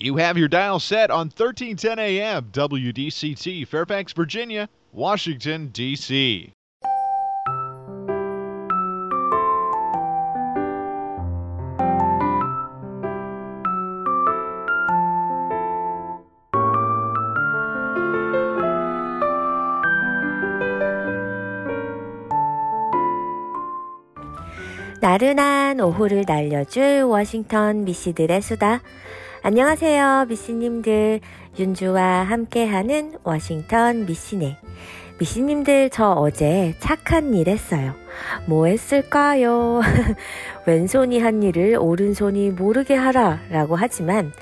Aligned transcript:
You 0.00 0.18
have 0.18 0.38
your 0.38 0.46
dial 0.46 0.78
set 0.78 1.10
on 1.10 1.26
1310 1.26 1.98
AM 1.98 2.52
WDCT, 2.52 3.66
Fairfax, 3.66 4.12
Virginia, 4.12 4.68
Washington, 4.92 5.70
D.C. 5.72 6.52
나른한 25.00 25.80
오후를 25.80 26.22
날려줄 26.24 27.02
워싱턴 27.02 27.82
미씨들의 27.84 28.40
수다. 28.42 28.80
안녕하세요, 29.42 30.26
미씨님들. 30.28 31.20
윤주와 31.58 32.02
함께하는 32.24 33.14
워싱턴 33.22 34.04
미씨네. 34.06 34.56
미씨님들, 35.20 35.90
저 35.90 36.12
어제 36.12 36.74
착한 36.80 37.34
일 37.34 37.48
했어요. 37.48 37.94
뭐 38.46 38.66
했을까요? 38.66 39.80
왼손이 40.66 41.20
한 41.20 41.42
일을 41.42 41.76
오른손이 41.80 42.50
모르게 42.50 42.94
하라 42.94 43.38
라고 43.50 43.76
하지만, 43.76 44.32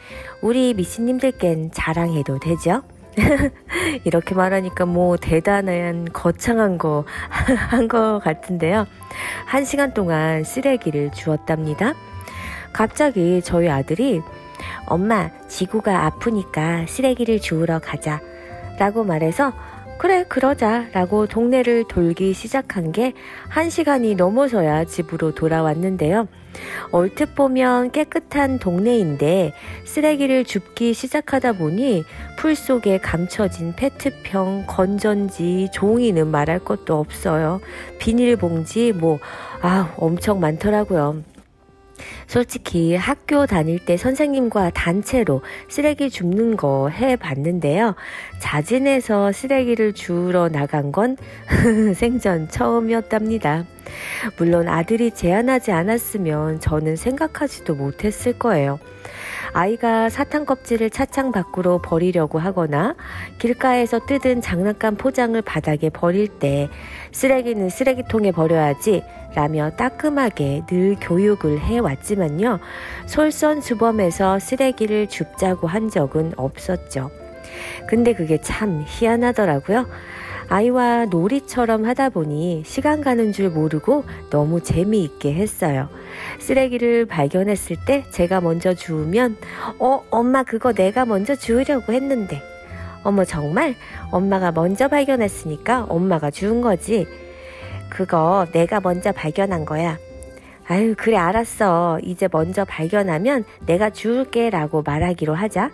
우리 0.43 0.75
미씨님들껜 0.75 1.71
자랑해도 1.73 2.39
되죠? 2.41 2.83
이렇게 4.05 4.35
말하니까 4.35 4.85
뭐 4.87 5.17
대단한 5.17 6.07
거창한 6.13 6.77
거 6.79 7.05
한 7.71 7.89
거 7.89 8.19
같은데요. 8.23 8.87
한 9.47 9.65
시간 9.65 9.95
동안 9.95 10.45
쓰레기를 10.45 11.13
주웠답니다. 11.13 11.95
갑자기 12.75 13.41
저희 13.43 13.71
아들이 13.71 14.21
엄마, 14.87 15.31
지구가 15.49 16.07
아프니까 16.07 16.87
쓰레기를 16.87 17.41
주우러 17.41 17.79
가자. 17.79 18.21
라고 18.79 19.05
말해서 19.05 19.53
그래, 19.99 20.25
그러자. 20.29 20.87
라고 20.93 21.27
동네를 21.27 21.85
돌기 21.89 22.35
시작한 22.35 22.93
게 22.93 23.15
한 23.49 23.71
시간이 23.71 24.15
넘어서야 24.17 24.85
집으로 24.85 25.35
돌아왔는데요. 25.35 26.29
얼핏 26.91 27.35
보면 27.35 27.91
깨끗한 27.91 28.59
동네인데 28.59 29.53
쓰레기를 29.85 30.45
줍기 30.45 30.95
시작하다 30.95 31.53
보니 31.55 32.05
풀 32.39 32.55
속에 32.55 32.99
감춰진 32.99 33.75
페트병, 33.77 34.65
건전지, 34.67 35.69
종이는 35.73 36.29
말할 36.29 36.59
것도 36.61 36.99
없어요. 36.99 37.61
비닐봉지, 37.99 38.93
뭐, 38.93 39.19
아, 39.63 39.93
엄청 39.97 40.41
많더라고요. 40.41 41.23
솔직히 42.27 42.95
학교 42.97 43.47
다닐 43.47 43.79
때 43.85 43.97
선생님과 43.97 44.71
단체로 44.71 45.43
쓰레기 45.69 46.11
줍는 46.11 46.57
거 46.57 46.89
해 46.91 47.17
봤는데요. 47.17 47.95
자진해서 48.39 49.33
쓰레기를 49.33 49.93
주우러 49.93 50.49
나간 50.49 50.93
건 50.93 51.17
생전 51.95 52.49
처음이었답니다. 52.49 53.65
물론 54.39 54.69
아들이 54.69 55.11
제안하지 55.11 55.73
않았으면 55.73 56.61
저는 56.61 56.97
생각하지도 56.97 57.75
못했을 57.75 58.33
거예요. 58.33 58.79
아이가 59.57 60.11
사탕 60.11 60.45
껍질을 60.45 60.91
차창 60.91 61.33
밖으로 61.33 61.81
버리려고 61.81 62.39
하거나 62.39 62.95
길가에서 63.39 64.01
뜯은 64.05 64.43
장난감 64.43 64.97
포장을 64.97 65.41
바닥에 65.41 65.89
버릴 65.89 66.29
때 66.29 66.69
쓰레기는 67.13 67.71
쓰레기통에 67.71 68.33
버려야지 68.33 69.03
라며 69.35 69.71
따끔하게 69.71 70.65
늘 70.67 70.97
교육을 71.01 71.59
해왔지만요. 71.61 72.59
솔선수범해서 73.07 74.41
쓰레기를 74.41 75.07
줍자고 75.07 75.69
한 75.69 75.89
적은 75.89 76.35
없었죠. 76.37 77.11
근데 77.89 78.13
그게 78.13 78.39
참 78.43 78.85
희한하더라고요. 78.87 79.87
아이와 80.49 81.07
놀이처럼 81.07 81.85
하다 81.85 82.11
보니 82.11 82.63
시간 82.65 83.01
가는 83.01 83.33
줄 83.33 83.51
모르고 83.51 84.05
너무 84.31 84.63
재미있게 84.63 85.35
했어요. 85.35 85.89
쓰레기를 86.39 87.07
발견했을 87.07 87.77
때 87.85 88.05
제가 88.11 88.41
먼저 88.41 88.73
주우면, 88.73 89.37
어, 89.81 90.05
엄마 90.11 90.45
그거 90.45 90.73
내가 90.73 91.05
먼저 91.05 91.35
주우려고 91.35 91.93
했는데. 91.93 92.41
어머, 93.03 93.25
정말? 93.25 93.75
엄마가 94.11 94.53
먼저 94.53 94.89
발견했으니까 94.89 95.87
엄마가 95.89 96.31
주운 96.31 96.61
거지. 96.61 97.07
그거 97.89 98.47
내가 98.53 98.81
먼저 98.81 99.13
발견한 99.13 99.65
거야. 99.65 99.99
아유, 100.69 100.95
그래, 100.97 101.17
알았어. 101.17 102.01
이제 102.03 102.29
먼저 102.31 102.65
발견하면 102.65 103.45
내가 103.67 103.91
주울게 103.91 104.51
라고 104.51 104.83
말하기로 104.83 105.35
하자. 105.35 105.71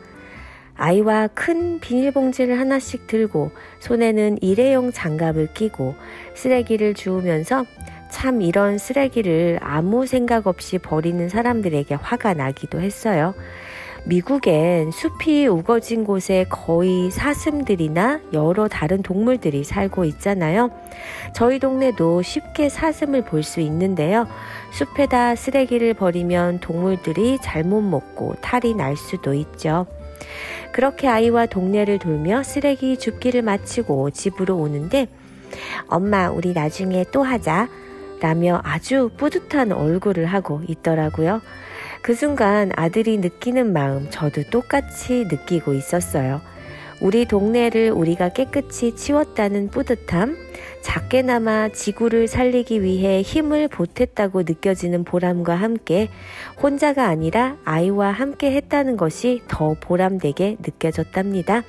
아이와 0.77 1.29
큰 1.29 1.81
비닐봉지를 1.81 2.59
하나씩 2.59 3.07
들고 3.07 3.51
손에는 3.81 4.39
일회용 4.41 4.91
장갑을 4.93 5.55
끼고 5.55 5.95
쓰레기를 6.35 6.95
주우면서 6.95 7.65
참 8.11 8.43
이런 8.43 8.79
쓰레기를 8.79 9.59
아무 9.63 10.07
생각 10.07 10.47
없이 10.47 10.79
버리는 10.79 11.29
사람들에게 11.29 11.95
화가 11.95 12.35
나기도 12.35 12.81
했어요. 12.81 13.35
미국엔 14.05 14.91
숲이 14.91 15.47
우거진 15.47 16.05
곳에 16.05 16.45
거의 16.49 17.11
사슴들이나 17.13 18.21
여러 18.33 18.67
다른 18.67 19.01
동물들이 19.01 19.63
살고 19.63 20.05
있잖아요. 20.05 20.71
저희 21.35 21.61
동네도 21.61 22.23
쉽게 22.23 22.69
사슴을 22.69 23.25
볼 23.25 23.45
수 23.45 23.61
있는데요. 23.61 24.27
숲에다 24.73 25.37
쓰레기를 25.37 25.95
버리면 25.95 26.59
동물들이 26.61 27.39
잘못 27.41 27.81
먹고 27.83 28.35
탈이 28.41 28.75
날 28.75 28.97
수도 28.97 29.35
있죠. 29.35 29.87
그렇게 30.73 31.09
아이와 31.09 31.47
동네를 31.47 31.99
돌며 31.99 32.43
쓰레기 32.43 32.97
줍기를 32.97 33.43
마치고 33.43 34.11
집으로 34.11 34.57
오는데 34.57 35.09
엄마 35.87 36.31
우리 36.31 36.53
나중에 36.53 37.05
또 37.13 37.23
하자 37.23 37.69
라며 38.21 38.61
아주 38.63 39.11
뿌듯한 39.17 39.73
얼굴을 39.73 40.27
하고 40.27 40.63
있더라고요. 40.69 41.43
그 42.03 42.15
순간 42.15 42.71
아들이 42.77 43.19
느끼는 43.19 43.73
마음 43.73 44.09
저도 44.11 44.45
똑같이 44.51 45.27
느끼고 45.29 45.75
있었어요. 45.75 46.41
우리 47.01 47.27
동네를 47.27 47.91
우리가 47.91 48.29
깨끗이 48.29 48.95
치웠다는 48.95 49.71
뿌듯함, 49.71 50.37
작게나마 50.83 51.69
지구를 51.69 52.29
살리기 52.29 52.83
위해 52.83 53.23
힘을 53.23 53.69
보탰다고 53.69 54.43
느껴지는 54.43 55.05
보람과 55.05 55.55
함께 55.55 56.09
혼자가 56.63 57.07
아니라 57.07 57.57
아이와 57.65 58.11
함께 58.11 58.53
했다는 58.53 58.97
것이 58.97 59.43
더 59.49 59.75
보람되게 59.81 60.57
느껴졌답니다. 60.61 61.63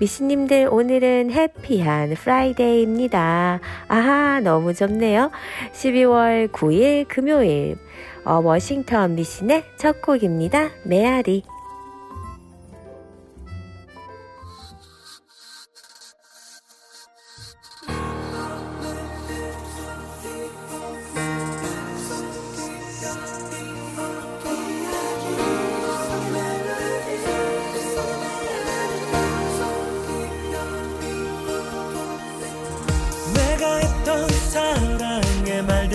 미씨님들 0.00 0.68
오늘은 0.70 1.30
happy한 1.30 2.14
Friday입니다. 2.14 3.60
아하, 3.86 4.40
너무 4.40 4.74
좋네요. 4.74 5.30
12월 5.72 6.48
9일 6.48 7.06
금요일 7.08 7.78
어, 8.24 8.40
워싱턴 8.44 9.14
미신의 9.14 9.64
첫 9.76 10.02
곡입니다. 10.02 10.70
메아리. 10.84 11.44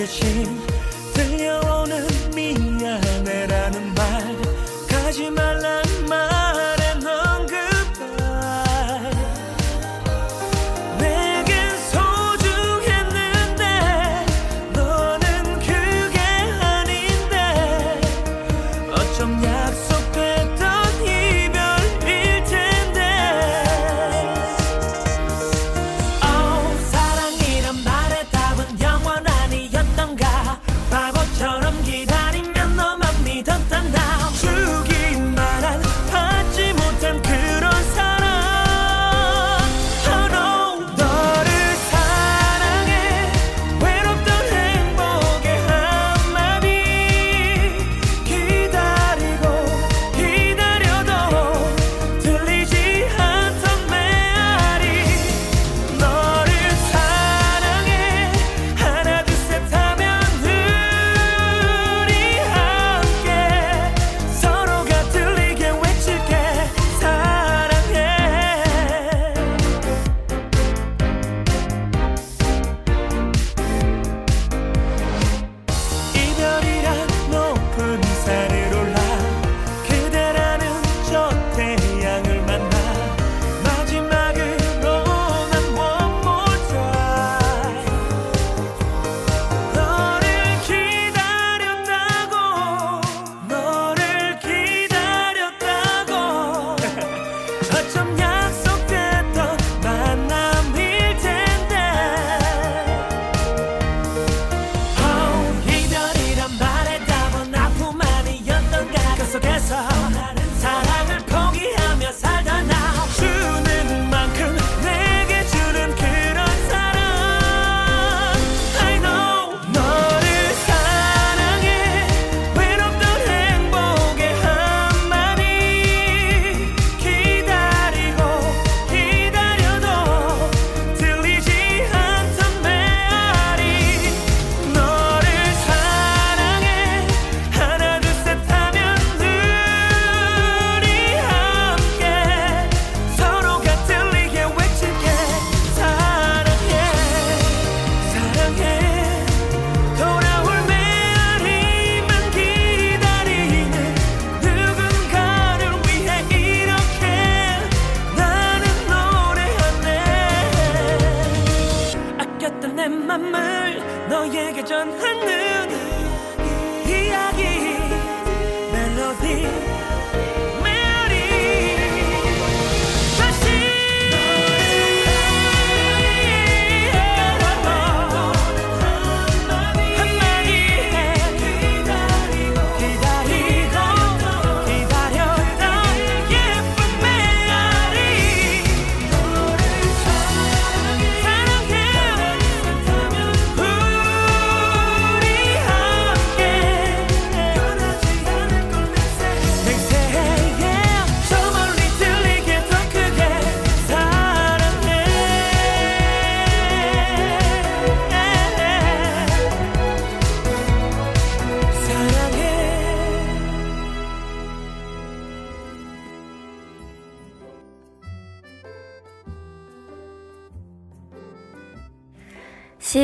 사 0.06 0.63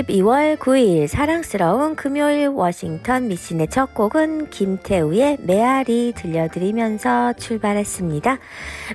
12월 0.09 0.57
9일 0.57 1.07
사랑스러운 1.07 1.95
금요일 1.95 2.47
워싱턴 2.47 3.27
미신의 3.27 3.67
첫 3.69 3.93
곡은 3.93 4.49
김태우의 4.49 5.37
메아리 5.41 6.13
들려드리면서 6.15 7.33
출발했습니다. 7.33 8.39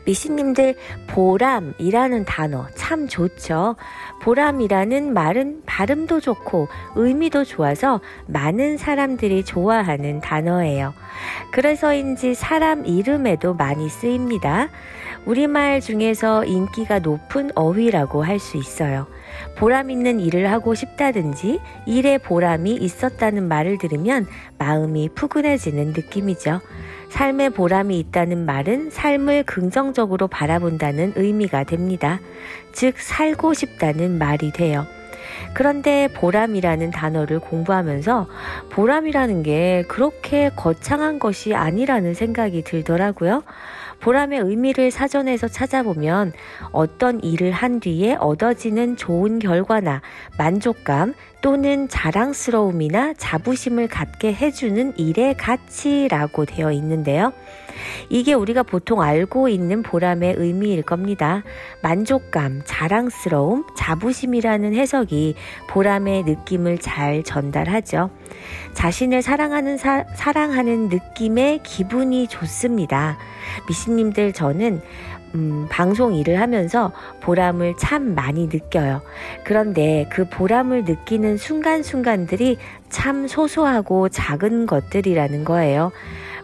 미신님들 0.05 0.75
보람이라는 1.07 2.25
단어 2.25 2.67
참 2.75 3.07
좋죠. 3.07 3.77
보람이라는 4.23 5.15
말은 5.15 5.63
발음도 5.67 6.21
좋고 6.21 6.69
의미도 6.97 7.45
좋아서 7.45 8.01
많은 8.27 8.77
사람들이 8.77 9.45
좋아하는 9.45 10.21
단어예요. 10.21 10.95
그래서인지 11.53 12.35
사람 12.35 12.85
이름에도 12.87 13.55
많이 13.55 13.89
쓰입니다. 13.89 14.69
우리말 15.27 15.81
중에서 15.81 16.45
인기가 16.45 16.99
높은 16.99 17.51
어휘라고 17.55 18.25
할 18.25 18.35
수 18.41 18.59
있어요. 18.59 19.07
보람 19.57 19.91
있는 19.91 20.21
일을 20.21 20.51
하고 20.51 20.75
싶다든지 20.75 21.61
일에 21.87 22.19
보람이 22.19 22.73
있었다는 22.73 23.47
말을 23.49 23.79
들으면 23.79 24.27
마음이 24.59 25.11
푸근해지는 25.15 25.89
느낌이죠. 25.89 26.61
삶에 27.11 27.51
보람이 27.51 27.99
있다는 28.01 28.45
말은 28.45 28.91
삶을 28.91 29.45
긍정적으로 29.45 30.27
바라본다는 30.27 31.13
의미가 31.15 31.65
됩니다. 31.65 32.19
즉, 32.73 32.99
살고 32.99 33.55
싶다는 33.55 34.19
말이 34.19 34.51
돼요. 34.51 34.85
그런데 35.55 36.09
보람이라는 36.09 36.91
단어를 36.91 37.39
공부하면서 37.39 38.27
보람이라는 38.71 39.43
게 39.43 39.85
그렇게 39.89 40.51
거창한 40.55 41.19
것이 41.19 41.55
아니라는 41.55 42.15
생각이 42.15 42.63
들더라고요. 42.63 43.45
보람의 44.05 44.41
의미를 44.41 44.91
사전에서 44.91 45.49
찾아보면 45.49 46.35
어떤 46.73 47.23
일을 47.23 47.53
한 47.53 47.81
뒤에 47.81 48.17
얻어지는 48.17 48.99
좋은 48.99 49.39
결과나 49.39 50.03
만족감 50.37 51.15
또는 51.45 51.89
자랑스러움이나 51.91 53.13
자부심을 53.19 53.87
갖게 53.87 54.33
해주는 54.33 54.95
일의 54.97 55.37
가치라고 55.37 56.47
되어 56.47 56.73
있는데요. 56.73 57.35
이게 58.09 58.33
우리가 58.33 58.63
보통 58.63 59.03
알고 59.03 59.51
있는 59.51 59.83
보람의 59.83 60.37
의미일 60.39 60.81
겁니다. 60.81 61.43
만족감, 61.83 62.63
자랑스러움, 62.65 63.67
자부심이라는 63.77 64.75
해석이 64.75 65.35
보람의 65.69 66.23
느낌을 66.23 66.79
잘 66.79 67.23
전달하죠. 67.23 68.09
자신을 68.73 69.21
사랑하는 69.21 69.77
사, 69.77 70.05
사랑하는 70.15 70.89
느낌의 70.89 71.63
기분이 71.63 72.27
좋습니다. 72.29 73.19
미신님들 73.69 74.33
저는 74.33 74.81
음, 75.35 75.67
방송 75.69 76.15
일을 76.15 76.41
하면서 76.41 76.93
보람을 77.21 77.75
참 77.79 78.15
많이 78.15 78.47
느껴요. 78.47 79.03
그런데 79.45 80.09
그 80.11 80.25
보람을 80.29 80.85
느끼는 80.85 81.37
순간순간들이 81.37 82.59
참 82.89 83.27
소소하고 83.27 84.09
작은 84.09 84.67
것들이라는 84.67 85.45
거예요. 85.45 85.91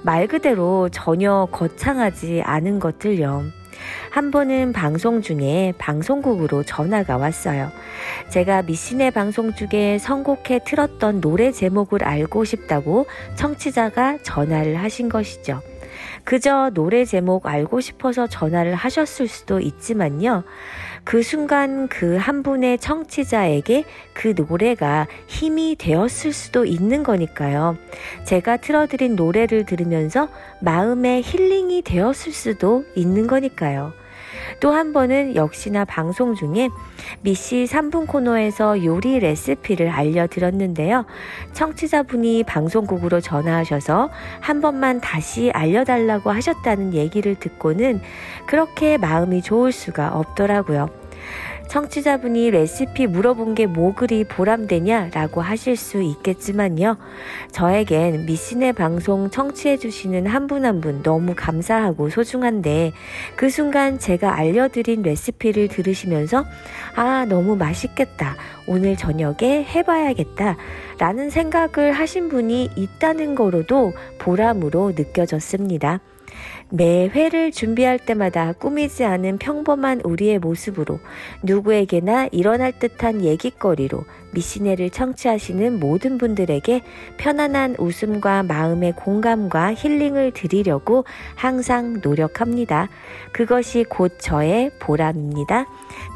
말 0.03 0.27
그대로 0.27 0.89
전혀 0.89 1.47
거창하지 1.53 2.43
않은 2.45 2.81
것들요. 2.81 3.45
한 4.11 4.31
번은 4.31 4.73
방송 4.73 5.23
중에 5.23 5.73
방송국으로 5.79 6.65
전화가 6.65 7.17
왔어요. 7.17 7.71
제가 8.29 8.63
미신의 8.63 9.11
방송 9.13 9.55
중에 9.55 9.99
선곡해 9.99 10.61
틀었던 10.67 11.21
노래 11.21 11.53
제목을 11.53 12.05
알고 12.05 12.45
싶다고 12.45 13.07
청취자가 13.37 14.19
전화를 14.23 14.77
하신 14.77 15.09
것이죠. 15.09 15.63
그저 16.25 16.71
노래 16.75 17.05
제목 17.05 17.47
알고 17.47 17.81
싶어서 17.81 18.27
전화를 18.27 18.75
하셨을 18.75 19.29
수도 19.29 19.61
있지만요. 19.61 20.45
그 21.03 21.23
순간 21.23 21.89
그 21.89 22.19
한 22.21 22.43
분의 22.43 22.79
청취자에게 22.79 23.85
그 24.12 24.35
노래가 24.37 25.09
힘이 25.27 25.75
되었을 25.77 26.33
수도 26.33 26.65
있는 26.65 27.03
거니까요. 27.03 27.77
제가 28.25 28.59
틀어드린 28.59 29.17
노래를 29.17 29.65
들으면서 29.65 30.29
마음의 30.61 31.23
힐링이 31.23 31.83
되었을 31.83 32.33
수도 32.33 32.85
있는 32.95 33.27
거니까요. 33.27 33.93
또 34.59 34.71
한 34.71 34.92
번은 34.92 35.37
역시나 35.37 35.85
방송 35.85 36.35
중에 36.35 36.71
미씨 37.23 37.66
3분 37.69 38.07
코너에서 38.07 38.85
요리 38.85 39.19
레시피를 39.19 39.88
알려드렸는데요. 39.88 41.04
청취자분이 41.52 42.45
방송국으로 42.45 43.21
전화하셔서 43.21 44.11
한 44.40 44.61
번만 44.61 45.00
다시 45.00 45.50
알려달라고 45.52 46.30
하셨다는 46.30 46.95
얘기를 46.95 47.35
듣고는 47.35 48.00
그렇게 48.47 48.97
마음이 48.97 49.42
좋을 49.42 49.73
수가 49.73 50.12
없더라고요. 50.14 51.00
청취자분이 51.71 52.50
레시피 52.50 53.07
물어본 53.07 53.55
게 53.55 53.67
뭐 53.71 53.95
그리 53.95 54.25
보람되냐라고 54.25 55.41
하실 55.41 55.77
수 55.77 56.03
있겠지만요. 56.03 56.97
저에겐 57.53 58.27
미신의 58.27 58.73
방송 58.73 59.31
청취해주시는 59.31 60.27
한 60.27 60.49
분 60.49 60.65
한 60.65 60.81
분 60.81 61.03
너무 61.05 61.35
감사하고 61.37 62.11
소중한데 62.11 62.93
그 63.37 63.49
순간 63.49 64.00
제가 64.00 64.35
알려드린 64.35 65.03
레시피를 65.03 65.69
들으시면서 65.69 66.45
아, 66.97 67.25
너무 67.29 67.55
맛있겠다. 67.55 68.35
오늘 68.67 68.97
저녁에 68.97 69.65
해봐야겠다. 69.65 70.57
라는 70.99 71.31
생각을 71.31 71.93
하신 71.93 72.29
분이 72.31 72.71
있다는 72.77 73.37
거로도 73.37 73.93
보람으로 74.19 74.93
느껴졌습니다. 74.97 76.00
매 76.71 77.09
회를 77.09 77.50
준비할 77.50 77.99
때마다 77.99 78.53
꾸미지 78.53 79.05
않은 79.05 79.39
평범한 79.39 80.00
우리의 80.05 80.39
모습으로 80.39 81.00
누구에게나 81.43 82.29
일어날 82.31 82.79
듯한 82.79 83.25
얘기거리로 83.25 84.05
미시네를 84.33 84.91
청취하시는 84.91 85.81
모든 85.81 86.17
분들에게 86.17 86.83
편안한 87.17 87.75
웃음과 87.79 88.45
마음의 88.45 88.93
공감과 88.93 89.75
힐링을 89.75 90.33
드리려고 90.33 91.05
항상 91.35 92.00
노력합니다. 92.03 92.89
그것이 93.33 93.85
곧 93.89 94.19
저의 94.21 94.71
보람입니다. 94.79 95.67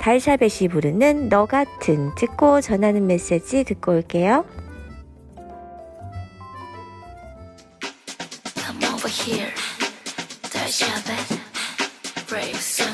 달샤벳이 0.00 0.68
부르는 0.70 1.28
너 1.28 1.46
같은 1.46 2.14
듣고 2.14 2.60
전하는 2.60 3.06
메시지 3.06 3.64
듣고 3.64 3.92
올게요. 3.92 4.44
Here. 9.06 9.73
Shall 10.66 11.02
Brave 12.26 12.56
Sun. 12.56 12.93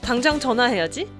당장 0.00 0.40
전화해야지. 0.40 1.19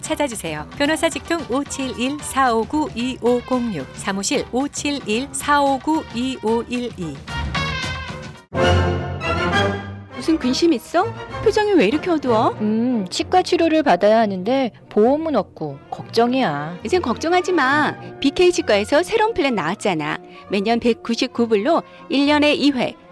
찾아주세요. 0.00 0.68
변호사 0.76 1.08
직통 1.08 1.38
571-459-2506 1.48 3.86
사무실 3.94 4.44
571-459-2512 4.46 7.42
무슨 10.22 10.38
근심 10.38 10.72
있어? 10.72 11.12
표정이 11.42 11.72
왜 11.72 11.88
이렇게 11.88 12.08
어두워? 12.08 12.50
음, 12.60 13.08
치과 13.10 13.42
치료를 13.42 13.82
받아야 13.82 14.20
하는데 14.20 14.70
보험은 14.88 15.34
없고 15.34 15.80
걱정이야. 15.90 16.78
이젠 16.84 17.02
걱정하지 17.02 17.50
마. 17.50 17.96
BK 18.20 18.52
치과에서 18.52 19.02
새로운 19.02 19.34
플랜 19.34 19.56
나왔잖아. 19.56 20.18
매년 20.48 20.78
199불로 20.78 21.82
1년에 22.08 22.56
2회 22.56 22.94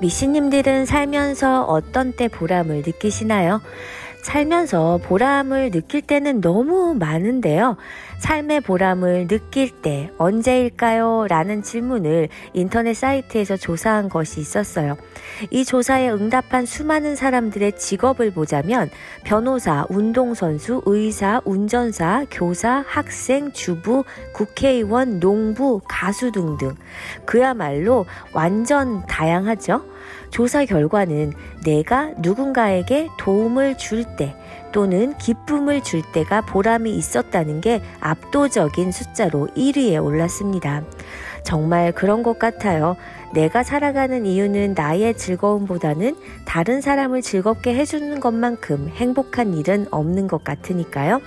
미씨님들은 0.00 0.86
살면서 0.86 1.64
어떤 1.64 2.12
때 2.12 2.28
보람을 2.28 2.82
느끼시나요? 2.86 3.60
살면서 4.22 5.00
보람을 5.04 5.70
느낄 5.70 6.02
때는 6.02 6.40
너무 6.40 6.94
많은데요. 6.94 7.76
삶의 8.18 8.62
보람을 8.62 9.28
느낄 9.28 9.70
때 9.70 10.10
언제일까요? 10.18 11.26
라는 11.28 11.62
질문을 11.62 12.28
인터넷 12.52 12.94
사이트에서 12.94 13.56
조사한 13.56 14.08
것이 14.08 14.40
있었어요. 14.40 14.96
이 15.50 15.64
조사에 15.64 16.10
응답한 16.10 16.66
수많은 16.66 17.14
사람들의 17.14 17.78
직업을 17.78 18.32
보자면 18.32 18.90
변호사, 19.24 19.86
운동선수, 19.88 20.82
의사, 20.86 21.40
운전사, 21.44 22.26
교사, 22.30 22.84
학생, 22.88 23.52
주부, 23.52 24.04
국회의원, 24.32 25.20
농부, 25.20 25.80
가수 25.88 26.32
등등. 26.32 26.74
그야말로 27.24 28.04
완전 28.32 29.06
다양하죠? 29.06 29.97
조사 30.30 30.64
결과는 30.64 31.32
내가 31.64 32.12
누군가에게 32.18 33.08
도움을 33.18 33.76
줄 33.76 34.04
때 34.16 34.34
또는 34.72 35.16
기쁨을 35.18 35.82
줄 35.82 36.02
때가 36.12 36.42
보람이 36.42 36.90
있었다는 36.94 37.60
게 37.60 37.80
압도적인 38.00 38.92
숫자로 38.92 39.48
1위에 39.56 40.02
올랐습니다. 40.02 40.82
정말 41.42 41.92
그런 41.92 42.22
것 42.22 42.38
같아요. 42.38 42.96
내가 43.32 43.62
살아가는 43.62 44.24
이유는 44.26 44.74
나의 44.74 45.16
즐거움보다는 45.16 46.16
다른 46.44 46.80
사람을 46.80 47.22
즐겁게 47.22 47.74
해주는 47.74 48.20
것만큼 48.20 48.90
행복한 48.94 49.54
일은 49.54 49.86
없는 49.90 50.28
것 50.28 50.44
같으니까요. 50.44 51.20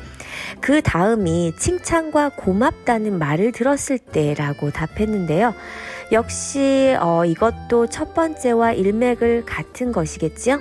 그 0.60 0.82
다음이 0.82 1.54
칭찬과 1.58 2.32
고맙다는 2.38 3.20
말을 3.20 3.52
들었을 3.52 4.00
때라고 4.00 4.72
답했는데요. 4.72 5.54
역시 6.12 6.96
어, 7.00 7.26
이것도 7.26 7.88
첫 7.88 8.14
번째와 8.14 8.74
일맥을 8.74 9.46
같은 9.46 9.92
것이겠죠? 9.92 10.60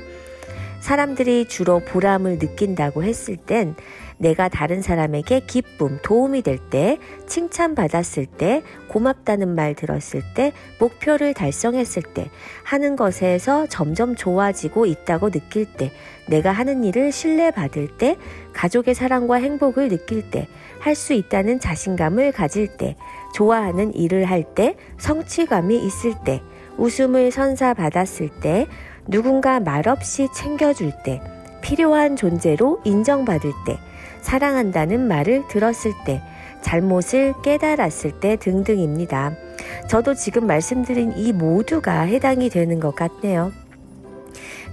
사람들이 0.80 1.46
주로 1.48 1.80
보람을 1.80 2.38
느낀다고 2.38 3.02
했을 3.04 3.36
땐 3.36 3.74
내가 4.20 4.50
다른 4.50 4.82
사람에게 4.82 5.40
기쁨, 5.46 5.98
도움이 6.02 6.42
될 6.42 6.58
때, 6.58 6.98
칭찬받았을 7.26 8.26
때, 8.26 8.62
고맙다는 8.88 9.54
말 9.54 9.74
들었을 9.74 10.22
때, 10.34 10.52
목표를 10.78 11.32
달성했을 11.32 12.02
때, 12.02 12.30
하는 12.62 12.96
것에서 12.96 13.66
점점 13.66 14.14
좋아지고 14.14 14.84
있다고 14.84 15.30
느낄 15.30 15.64
때, 15.64 15.90
내가 16.28 16.52
하는 16.52 16.84
일을 16.84 17.12
신뢰받을 17.12 17.96
때, 17.96 18.16
가족의 18.52 18.94
사랑과 18.94 19.36
행복을 19.36 19.88
느낄 19.88 20.30
때, 20.30 20.48
할 20.80 20.94
수 20.94 21.14
있다는 21.14 21.58
자신감을 21.58 22.32
가질 22.32 22.76
때, 22.76 22.96
좋아하는 23.34 23.94
일을 23.94 24.26
할 24.26 24.44
때, 24.54 24.76
성취감이 24.98 25.78
있을 25.86 26.12
때, 26.26 26.42
웃음을 26.76 27.30
선사받았을 27.30 28.28
때, 28.42 28.66
누군가 29.08 29.60
말없이 29.60 30.28
챙겨줄 30.34 30.92
때, 31.04 31.22
필요한 31.62 32.16
존재로 32.16 32.80
인정받을 32.84 33.52
때, 33.64 33.78
사랑한다는 34.22 35.06
말을 35.06 35.48
들었을 35.48 35.92
때, 36.04 36.22
잘못을 36.62 37.34
깨달았을 37.42 38.20
때 38.20 38.36
등등입니다. 38.36 39.32
저도 39.88 40.14
지금 40.14 40.46
말씀드린 40.46 41.12
이 41.16 41.32
모두가 41.32 42.02
해당이 42.02 42.50
되는 42.50 42.80
것 42.80 42.94
같네요. 42.94 43.52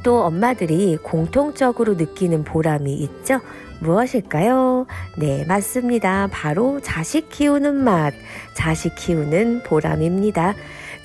또 0.03 0.21
엄마들이 0.23 0.97
공통적으로 1.01 1.95
느끼는 1.95 2.43
보람이 2.43 2.93
있죠? 2.93 3.41
무엇일까요? 3.79 4.87
네, 5.17 5.45
맞습니다. 5.47 6.27
바로 6.31 6.79
자식 6.81 7.29
키우는 7.29 7.75
맛, 7.75 8.13
자식 8.53 8.95
키우는 8.95 9.63
보람입니다. 9.63 10.55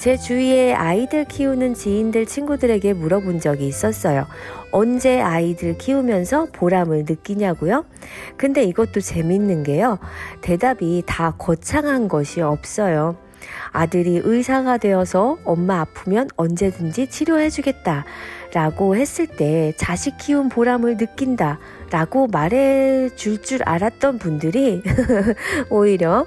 제 0.02 0.16
주위에 0.16 0.74
아이들 0.74 1.24
키우는 1.26 1.74
지인들 1.74 2.26
친구들에게 2.26 2.92
물어본 2.92 3.38
적이 3.38 3.68
있었어요. 3.68 4.26
언제 4.72 5.20
아이들 5.20 5.78
키우면서 5.78 6.48
보람을 6.52 7.04
느끼냐고요? 7.08 7.84
근데 8.36 8.64
이것도 8.64 9.00
재밌는 9.00 9.62
게요. 9.62 10.00
대답이 10.40 11.04
다 11.06 11.36
거창한 11.38 12.08
것이 12.08 12.40
없어요. 12.40 13.16
아들이 13.70 14.20
의사가 14.24 14.78
되어서 14.78 15.38
엄마 15.44 15.78
아프면 15.78 16.28
언제든지 16.36 17.06
치료해주겠다. 17.06 18.04
라고 18.54 18.96
했을 18.96 19.28
때 19.28 19.72
자식 19.76 20.16
키운 20.18 20.48
보람을 20.48 20.96
느낀다. 20.96 21.60
라고 21.92 22.26
말해 22.26 23.08
줄 23.14 23.40
줄 23.40 23.62
알았던 23.62 24.18
분들이 24.18 24.82
오히려 25.70 26.26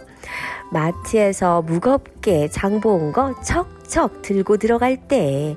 마트에서 0.71 1.61
무겁게 1.61 2.47
장보 2.49 2.93
온 2.93 3.11
거 3.13 3.33
척척 3.41 4.21
들고 4.21 4.57
들어갈 4.57 4.97
때 4.97 5.55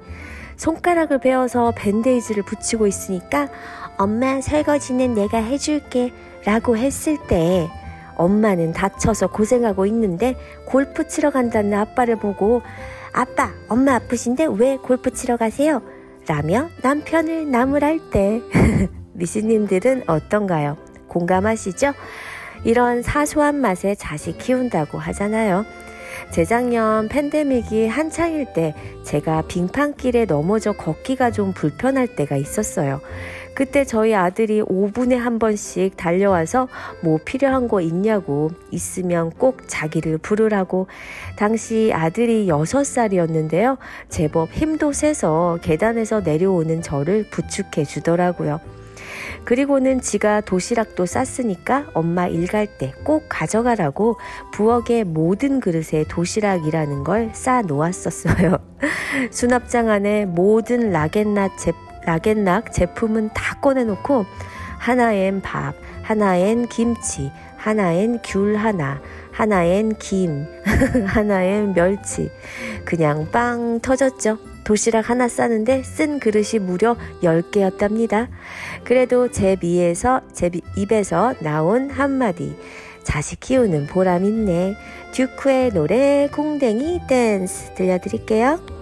손가락을 0.56 1.18
베어서 1.20 1.72
밴데이지를 1.76 2.42
붙이고 2.44 2.86
있으니까 2.86 3.48
엄마 3.96 4.40
설거지는 4.40 5.14
내가 5.14 5.38
해줄게 5.38 6.12
라고 6.44 6.76
했을 6.76 7.18
때 7.26 7.68
엄마는 8.16 8.72
다쳐서 8.72 9.28
고생하고 9.28 9.86
있는데 9.86 10.34
골프 10.66 11.06
치러 11.08 11.30
간다는 11.30 11.74
아빠를 11.74 12.16
보고 12.16 12.62
아빠 13.12 13.50
엄마 13.68 13.94
아프신데 13.94 14.46
왜 14.56 14.76
골프 14.76 15.12
치러 15.12 15.36
가세요? 15.36 15.82
라며 16.26 16.68
남편을 16.82 17.50
나무랄 17.50 17.98
때 18.10 18.42
미스님들은 19.14 20.04
어떤가요? 20.08 20.76
공감하시죠? 21.08 21.92
이런 22.64 23.02
사소한 23.02 23.56
맛에 23.56 23.94
자식 23.94 24.38
키운다고 24.38 24.98
하잖아요. 24.98 25.64
재작년 26.30 27.08
팬데믹이 27.08 27.88
한창일 27.88 28.52
때 28.52 28.74
제가 29.04 29.42
빙판길에 29.42 30.26
넘어져 30.26 30.72
걷기가 30.72 31.30
좀 31.30 31.52
불편할 31.52 32.16
때가 32.16 32.36
있었어요. 32.36 33.00
그때 33.54 33.84
저희 33.84 34.14
아들이 34.14 34.62
5분에 34.62 35.16
한 35.16 35.40
번씩 35.40 35.96
달려와서 35.96 36.68
뭐 37.02 37.18
필요한 37.24 37.66
거 37.66 37.80
있냐고 37.80 38.50
있으면 38.70 39.30
꼭 39.30 39.62
자기를 39.66 40.18
부르라고 40.18 40.86
당시 41.36 41.90
아들이 41.92 42.46
6살이었는데요. 42.46 43.78
제법 44.08 44.52
힘도 44.52 44.92
세서 44.92 45.58
계단에서 45.62 46.20
내려오는 46.20 46.82
저를 46.82 47.26
부축해 47.30 47.84
주더라고요. 47.84 48.60
그리고는 49.44 50.00
지가 50.00 50.40
도시락도 50.42 51.06
쌌으니까 51.06 51.86
엄마 51.94 52.26
일갈 52.26 52.66
때 52.78 52.92
꼭 53.04 53.24
가져가라고 53.28 54.16
부엌의 54.52 55.04
모든 55.04 55.60
그릇에 55.60 56.04
도시락이라는 56.08 57.04
걸 57.04 57.30
싸 57.34 57.62
놓았었어요. 57.62 58.58
수납장 59.30 59.88
안에 59.88 60.26
모든 60.26 60.90
락앤락, 60.90 61.56
제, 61.58 61.72
락앤락 62.04 62.72
제품은 62.72 63.30
다 63.34 63.58
꺼내놓고 63.60 64.24
하나엔 64.78 65.40
밥, 65.42 65.74
하나엔 66.02 66.68
김치, 66.68 67.30
하나엔 67.56 68.20
귤 68.24 68.56
하나, 68.56 69.00
하나엔 69.32 69.94
김, 69.98 70.46
하나엔 71.06 71.74
멸치. 71.74 72.30
그냥 72.84 73.28
빵 73.30 73.80
터졌죠. 73.80 74.38
도시락 74.64 75.08
하나 75.10 75.28
싸는데 75.28 75.82
쓴 75.82 76.20
그릇이 76.20 76.58
무려 76.60 76.96
10개였답니다. 77.22 78.28
그래도 78.84 79.30
제 79.30 79.56
미에서, 79.60 80.20
제 80.32 80.50
미- 80.50 80.62
입에서 80.76 81.34
나온 81.40 81.90
한마디. 81.90 82.54
자식 83.02 83.40
키우는 83.40 83.86
보람 83.86 84.24
있네. 84.24 84.76
듀크의 85.12 85.70
노래 85.72 86.28
공댕이 86.32 87.00
댄스 87.08 87.74
들려드릴게요. 87.74 88.77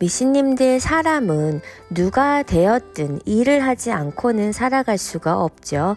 미신님들 0.00 0.80
사람은 0.80 1.60
누가 1.90 2.42
되었든 2.42 3.20
일을 3.26 3.60
하지 3.60 3.92
않고는 3.92 4.50
살아갈 4.52 4.96
수가 4.96 5.38
없죠. 5.38 5.96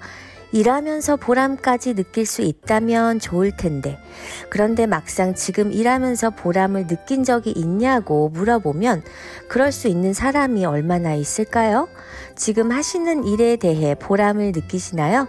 일하면서 0.52 1.16
보람까지 1.16 1.96
느낄 1.96 2.26
수 2.26 2.42
있다면 2.42 3.20
좋을 3.20 3.56
텐데. 3.56 3.98
그런데 4.50 4.88
막상 4.88 5.34
지금 5.34 5.72
일하면서 5.72 6.32
보람을 6.32 6.88
느낀 6.88 7.24
적이 7.24 7.52
있냐고 7.52 8.28
물어보면 8.28 9.04
그럴 9.48 9.72
수 9.72 9.88
있는 9.88 10.14
사람이 10.14 10.66
얼마나 10.66 11.16
있을까요? 11.16 11.88
지금 12.36 12.72
하시는 12.72 13.24
일에 13.26 13.56
대해 13.56 13.96
보람을 13.96 14.52
느끼시나요? 14.54 15.28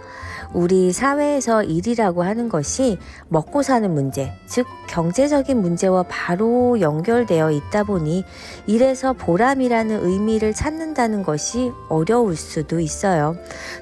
우리 0.53 0.91
사회에서 0.91 1.63
일이라고 1.63 2.23
하는 2.23 2.49
것이 2.49 2.97
먹고 3.27 3.61
사는 3.61 3.93
문제, 3.93 4.31
즉 4.45 4.65
경제적인 4.87 5.61
문제와 5.61 6.03
바로 6.07 6.79
연결되어 6.79 7.51
있다 7.51 7.83
보니 7.83 8.23
일에서 8.67 9.13
보람이라는 9.13 10.05
의미를 10.05 10.53
찾는다는 10.53 11.23
것이 11.23 11.71
어려울 11.89 12.35
수도 12.35 12.79
있어요. 12.79 13.35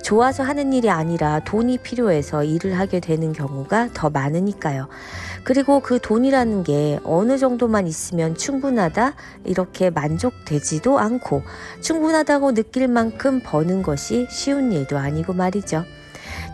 좋아서 0.04 0.44
하는 0.44 0.74
일이 0.74 0.90
아니라 0.90 1.42
돈이 1.42 1.78
필요해서 1.80 2.44
일을 2.44 2.80
하게 2.80 3.00
되는 3.00 3.34
경우가 3.34 3.90
더 3.94 4.10
많으니까요. 4.10 4.88
그리고 5.44 5.82
그 5.82 6.00
돈이라는 6.00 6.64
게 6.64 7.00
어느 7.04 7.38
정도만 7.38 7.88
있으면 7.88 8.36
충분하다 8.36 9.14
이렇게 9.46 9.90
만족되지도 9.90 11.00
않고 11.00 11.44
충분하다고 11.82 12.54
느낄 12.54 12.88
만큼 12.88 13.42
버는 13.44 13.82
것이 13.82 14.28
쉬운 14.30 14.72
일도 14.72 14.98
아니고 14.98 15.34
말이죠. 15.34 15.84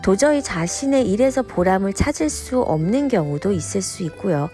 도저히 0.02 0.42
자신의 0.42 1.10
일에서 1.10 1.42
보람을 1.42 1.92
찾을 1.92 2.30
수 2.30 2.60
없는 2.60 3.08
경우도 3.08 3.52
있을 3.52 3.82
수 3.82 4.02
있고요. 4.04 4.48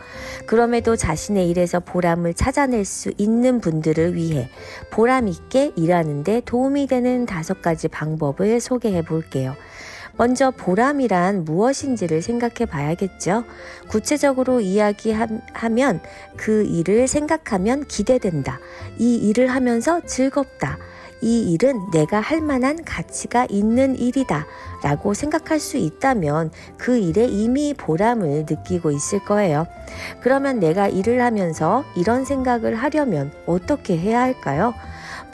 그럼에도 0.45 0.97
자신의 0.97 1.49
일에서 1.51 1.81
보람을 1.81 2.35
찾아낼 2.35 2.85
수 2.85 3.13
있는 3.17 3.61
분들을 3.61 4.17
위해 4.17 4.51
보람 4.91 5.29
있게 5.29 5.73
일하는데 5.77 6.43
도움이 6.45 6.89
되는 6.89 7.27
다섯 7.27 7.63
가지 7.63 7.87
방법을 7.87 8.61
소개해 8.61 9.03
볼게요. 9.03 9.55
먼저 10.17 10.51
보람이란 10.51 11.45
무엇인지를 11.45 12.23
생각해 12.23 12.67
봐야겠죠. 12.67 13.45
구체적으로 13.89 14.61
이야기하면 14.61 16.01
그 16.37 16.65
일을 16.65 17.07
생각하면 17.07 17.85
기대된다. 17.87 18.59
이 18.99 19.17
일을 19.17 19.49
하면서 19.49 20.01
즐겁다. 20.01 20.79
이 21.23 21.53
일은 21.53 21.91
내가 21.93 22.21
할 22.21 22.41
만한 22.41 22.85
가치가 22.85 23.47
있는 23.49 23.99
일이다. 23.99 24.47
라고 24.83 25.15
생각할 25.15 25.59
수 25.59 25.79
있다면 25.79 26.51
그 26.77 26.99
일에 26.99 27.25
이미 27.25 27.75
보람을 27.75 28.45
느끼고 28.49 28.91
있을 28.91 29.25
거예요. 29.25 29.67
그러면 30.21 30.61
내가 30.61 30.89
일을 30.89 31.23
하면서 31.23 31.85
이런 31.97 32.25
생각을 32.25 32.75
하려면 32.75 33.33
어떻게 33.47 33.97
해야 33.97 34.21
할까요? 34.21 34.75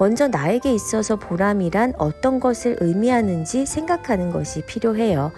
먼저 0.03 0.27
나에게 0.27 0.75
있어서 0.75 1.15
보람이란 1.15 1.95
어떤 1.97 2.41
것을 2.41 2.77
의미하는지 2.81 3.67
생각하는 3.67 4.33
것이 4.33 4.63
필요해요. 4.63 5.31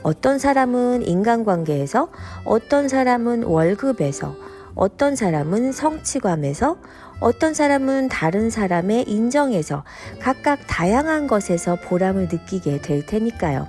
어떤 0.00 0.38
사람은 0.38 1.02
인간관계에서, 1.02 2.08
어떤 2.46 2.88
사람은 2.88 3.42
월급에서, 3.42 4.34
어떤 4.74 5.16
사람은 5.16 5.72
성취감에서, 5.72 6.78
어떤 7.20 7.52
사람은 7.52 8.08
다른 8.08 8.48
사람의 8.48 9.02
인정에서 9.06 9.84
각각 10.18 10.60
다양한 10.66 11.26
것에서 11.26 11.76
보람을 11.76 12.28
느끼게 12.32 12.80
될 12.80 13.04
테니까요. 13.04 13.68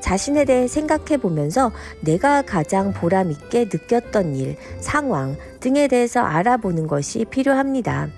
자신에 0.00 0.44
대해 0.44 0.66
생각해 0.66 1.18
보면서 1.18 1.70
내가 2.00 2.42
가장 2.42 2.92
보람 2.92 3.30
있게 3.30 3.66
느꼈던 3.72 4.34
일, 4.34 4.56
상황 4.80 5.36
등에 5.60 5.86
대해서 5.86 6.18
알아보는 6.18 6.88
것이 6.88 7.24
필요합니다. 7.26 8.08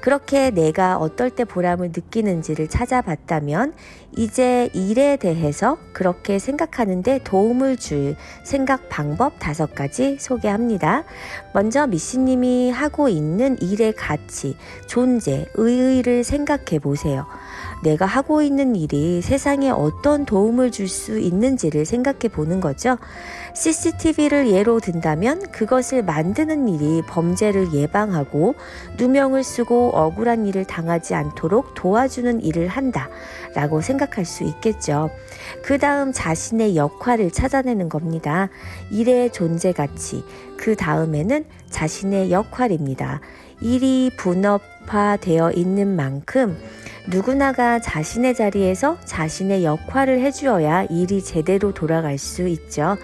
그렇게 0.00 0.50
내가 0.50 0.96
어떨 0.96 1.30
때 1.30 1.44
보람을 1.44 1.88
느끼는지를 1.88 2.68
찾아봤다면 2.68 3.74
이제 4.16 4.70
일에 4.72 5.16
대해서 5.16 5.78
그렇게 5.92 6.38
생각하는데 6.38 7.20
도움을 7.24 7.76
줄 7.76 8.16
생각 8.42 8.88
방법 8.88 9.38
다섯 9.38 9.74
가지 9.74 10.18
소개합니다. 10.18 11.04
먼저 11.52 11.86
미씨님이 11.86 12.70
하고 12.70 13.08
있는 13.08 13.56
일의 13.60 13.92
가치, 13.94 14.56
존재, 14.86 15.46
의의를 15.54 16.24
생각해 16.24 16.78
보세요. 16.80 17.26
내가 17.84 18.06
하고 18.06 18.42
있는 18.42 18.74
일이 18.74 19.22
세상에 19.22 19.70
어떤 19.70 20.24
도움을 20.24 20.72
줄 20.72 20.88
수 20.88 21.18
있는지를 21.18 21.84
생각해 21.84 22.28
보는 22.32 22.60
거죠. 22.60 22.96
CCTV를 23.58 24.52
예로 24.52 24.78
든다면 24.78 25.50
그것을 25.50 26.04
만드는 26.04 26.68
일이 26.68 27.02
범죄를 27.08 27.72
예방하고 27.74 28.54
누명을 28.98 29.42
쓰고 29.42 29.90
억울한 29.96 30.46
일을 30.46 30.64
당하지 30.64 31.16
않도록 31.16 31.74
도와주는 31.74 32.40
일을 32.40 32.68
한다. 32.68 33.10
라고 33.56 33.80
생각할 33.80 34.24
수 34.24 34.44
있겠죠. 34.44 35.10
그 35.64 35.76
다음 35.76 36.12
자신의 36.12 36.76
역할을 36.76 37.32
찾아내는 37.32 37.88
겁니다. 37.88 38.48
일의 38.92 39.32
존재 39.32 39.72
가치. 39.72 40.22
그 40.56 40.76
다음에는 40.76 41.44
자신의 41.68 42.30
역할입니다. 42.30 43.20
일이 43.60 44.12
분업화되어 44.16 45.50
있는 45.50 45.96
만큼 45.96 46.56
누구나가 47.08 47.80
자신의 47.80 48.36
자리에서 48.36 48.98
자신의 49.04 49.64
역할을 49.64 50.20
해주어야 50.20 50.84
일이 50.84 51.24
제대로 51.24 51.74
돌아갈 51.74 52.18
수 52.18 52.46
있죠. 52.46 52.96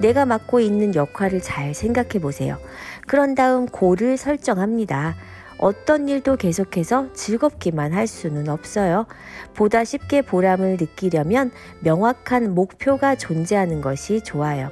내가 0.00 0.26
맡고 0.26 0.60
있는 0.60 0.94
역할을 0.94 1.40
잘 1.40 1.74
생각해 1.74 2.20
보세요. 2.20 2.58
그런 3.06 3.34
다음 3.34 3.66
고를 3.66 4.16
설정합니다. 4.16 5.14
어떤 5.58 6.08
일도 6.08 6.36
계속해서 6.36 7.12
즐겁기만 7.12 7.92
할 7.92 8.06
수는 8.06 8.48
없어요. 8.48 9.06
보다 9.54 9.84
쉽게 9.84 10.22
보람을 10.22 10.78
느끼려면 10.80 11.50
명확한 11.80 12.54
목표가 12.54 13.14
존재하는 13.14 13.82
것이 13.82 14.22
좋아요. 14.22 14.70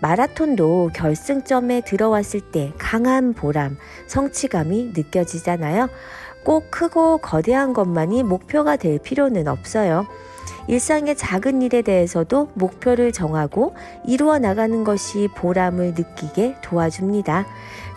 마라톤도 0.00 0.90
결승점에 0.94 1.80
들어왔을 1.80 2.40
때 2.40 2.72
강한 2.78 3.32
보람, 3.32 3.78
성취감이 4.06 4.92
느껴지잖아요. 4.94 5.88
꼭 6.44 6.70
크고 6.70 7.18
거대한 7.18 7.72
것만이 7.72 8.22
목표가 8.22 8.76
될 8.76 8.98
필요는 8.98 9.48
없어요. 9.48 10.06
일상의 10.68 11.16
작은 11.16 11.62
일에 11.62 11.80
대해서도 11.80 12.50
목표를 12.52 13.10
정하고 13.10 13.74
이루어 14.06 14.38
나가는 14.38 14.84
것이 14.84 15.28
보람을 15.34 15.94
느끼게 15.96 16.56
도와줍니다. 16.62 17.46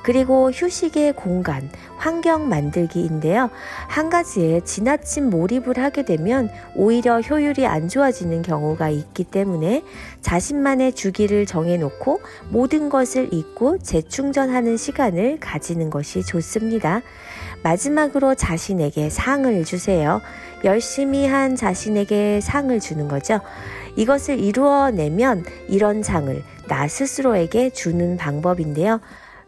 그리고 0.04 0.50
휴식의 0.50 1.14
공간, 1.14 1.70
환경 1.98 2.50
만들기인데요. 2.50 3.52
한 3.88 4.10
가지에 4.10 4.62
지나친 4.62 5.30
몰입을 5.30 5.78
하게 5.78 6.04
되면 6.04 6.50
오히려 6.76 7.22
효율이 7.22 7.68
안 7.68 7.88
좋아지는 7.88 8.42
경우가 8.42 8.90
있기 8.90 9.26
때문에 9.26 9.84
자신만의 10.22 10.94
주기를 10.94 11.46
정해놓고 11.46 12.22
모든 12.50 12.90
것을 12.90 13.34
잊고 13.34 13.78
재충전하는 13.78 14.78
시간을 14.78 15.40
가지는 15.40 15.90
것이 15.90 16.24
좋습니다. 16.24 17.02
마지막으로 17.64 18.36
자신에게 18.36 19.10
상을 19.10 19.64
주세요. 19.66 20.22
열심히 20.64 21.28
한 21.28 21.56
자신에게 21.56 22.42
상을 22.42 22.80
주는 22.80 23.08
거죠. 23.08 23.40
이것을 23.96 24.40
이루어내면 24.40 25.46
이런 25.68 26.04
상을 26.04 26.44
나 26.68 26.88
스스로에게 26.88 27.72
주는 27.72 28.18
방법인데요. 28.18 29.00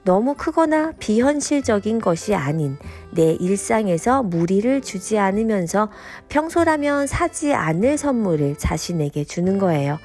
너무 0.04 0.36
크거나 0.36 0.92
비현실적인 1.00 2.02
것이 2.02 2.36
아닌 2.36 2.78
내 3.12 3.38
일상에서 3.40 4.22
무리를 4.22 4.82
주지 4.82 5.18
않으면서 5.18 5.90
평소라면 6.28 7.08
사지 7.08 7.54
않을 7.54 7.98
선물을 7.98 8.58
자신에게 8.58 9.24
주는 9.24 9.58
거예요. 9.58 10.00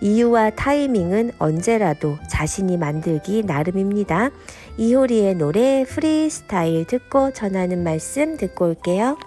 이유와 0.00 0.50
타이밍은 0.50 1.32
언제라도 1.38 2.18
자신이 2.28 2.76
만들기 2.76 3.42
나름입니다. 3.44 4.30
이효리의 4.78 5.34
노래 5.34 5.84
프리스타일 5.84 6.84
듣고 6.84 7.32
전하는 7.32 7.82
말씀 7.82 8.36
듣고 8.36 8.66
올게요. 8.66 9.18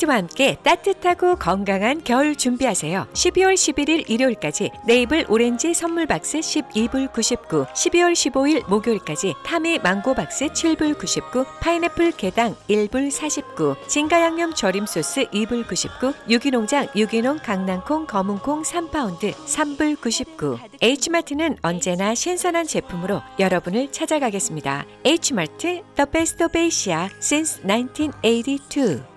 H마트와 0.00 0.16
함께 0.16 0.56
따뜻하고 0.62 1.36
건강한 1.36 2.02
겨울 2.02 2.34
준비하세요. 2.34 3.06
12월 3.12 3.54
11일 3.54 4.08
일요일까지 4.08 4.70
네이블 4.86 5.26
오렌지 5.28 5.74
선물 5.74 6.06
박스 6.06 6.38
12불 6.38 7.12
99, 7.12 7.66
12월 7.66 8.12
15일 8.12 8.68
목요일까지 8.68 9.34
타미 9.44 9.78
망고 9.78 10.14
박스 10.14 10.46
7불 10.46 10.98
99, 10.98 11.44
파인애플 11.60 12.12
개당 12.12 12.56
1불 12.68 13.10
49, 13.10 13.76
진가 13.86 14.20
양념 14.20 14.54
절임 14.54 14.86
소스 14.86 15.24
2불 15.26 15.66
99, 15.66 16.12
유기농장 16.28 16.88
유기농 16.96 17.38
강낭콩 17.38 18.06
검은콩 18.06 18.62
3파운드 18.62 19.32
3불 19.34 20.00
99. 20.00 20.58
H마트는 20.80 21.56
언제나 21.62 22.14
신선한 22.14 22.66
제품으로 22.66 23.22
여러분을 23.38 23.92
찾아가겠습니다. 23.92 24.86
H마트 25.04 25.82
Best 26.10 26.42
of 26.42 26.58
Asia 26.58 27.08
since 27.20 27.60
1982. 27.62 29.09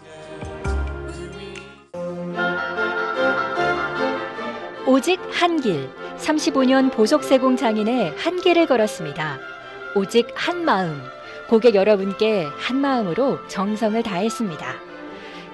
오직 4.86 5.18
한 5.32 5.62
길. 5.62 5.90
35년 6.18 6.92
보석세공 6.92 7.56
장인의 7.56 8.16
한 8.18 8.42
길을 8.42 8.66
걸었습니다. 8.66 9.40
오직 9.96 10.28
한 10.36 10.66
마음. 10.66 11.02
고객 11.48 11.76
여러분께 11.76 12.48
한 12.58 12.82
마음으로 12.82 13.40
정성을 13.48 14.04
다했습니다. 14.04 14.66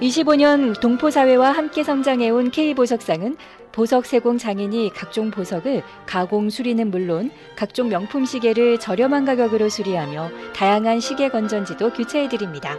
25년 0.02 0.80
동포사회와 0.80 1.52
함께 1.52 1.84
성장해온 1.84 2.50
K보석상은 2.50 3.38
보석 3.72 4.08
세공 4.08 4.40
장인이 4.40 4.92
각종 4.96 5.30
보석을 5.30 5.84
가공 6.08 6.50
수리는 6.50 6.90
물론 6.90 7.30
각종 7.56 7.90
명품 7.90 8.26
시계를 8.26 8.80
저렴한 8.80 9.26
가격으로 9.26 9.70
수리하며 9.70 10.32
다양한 10.56 11.02
시계 11.02 11.30
건전지도 11.30 11.94
교체해드립니다. 11.94 12.78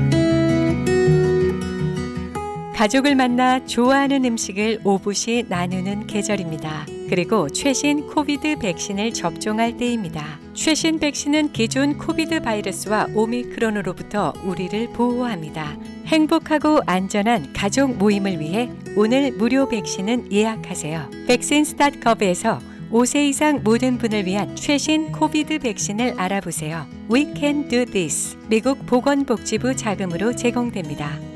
가족을 2.77 3.15
만나 3.15 3.65
좋아하는 3.65 4.23
음식을 4.23 4.81
오붓이 4.83 5.45
나누는 5.47 6.05
계절입니다. 6.05 6.85
그리고 7.09 7.49
최신 7.49 8.05
COVID 8.05 8.55
백신을 8.59 9.13
접종할 9.13 9.77
때입니다. 9.77 10.39
최신 10.53 10.99
백신은 10.99 11.53
기존 11.53 11.97
COVID 11.97 12.39
바이러스와 12.39 13.07
오미크론으로부터 13.15 14.33
우리를 14.43 14.89
보호합니다. 14.93 15.75
행복하고 16.05 16.81
안전한 16.85 17.51
가족 17.51 17.97
모임을 17.97 18.39
위해 18.39 18.69
오늘 18.95 19.31
무료 19.31 19.67
백신을 19.67 20.31
예약하세요. 20.31 21.09
vaccines.gov에서 21.27 22.59
5세 22.91 23.27
이상 23.27 23.63
모든 23.63 23.97
분을 23.97 24.27
위한 24.27 24.55
최신 24.55 25.11
COVID 25.11 25.57
백신을 25.57 26.13
알아보세요. 26.15 26.85
We 27.11 27.33
can 27.35 27.69
do 27.69 27.85
this. 27.85 28.37
미국 28.47 28.85
보건복지부 28.85 29.75
자금으로 29.75 30.35
제공됩니다. 30.35 31.26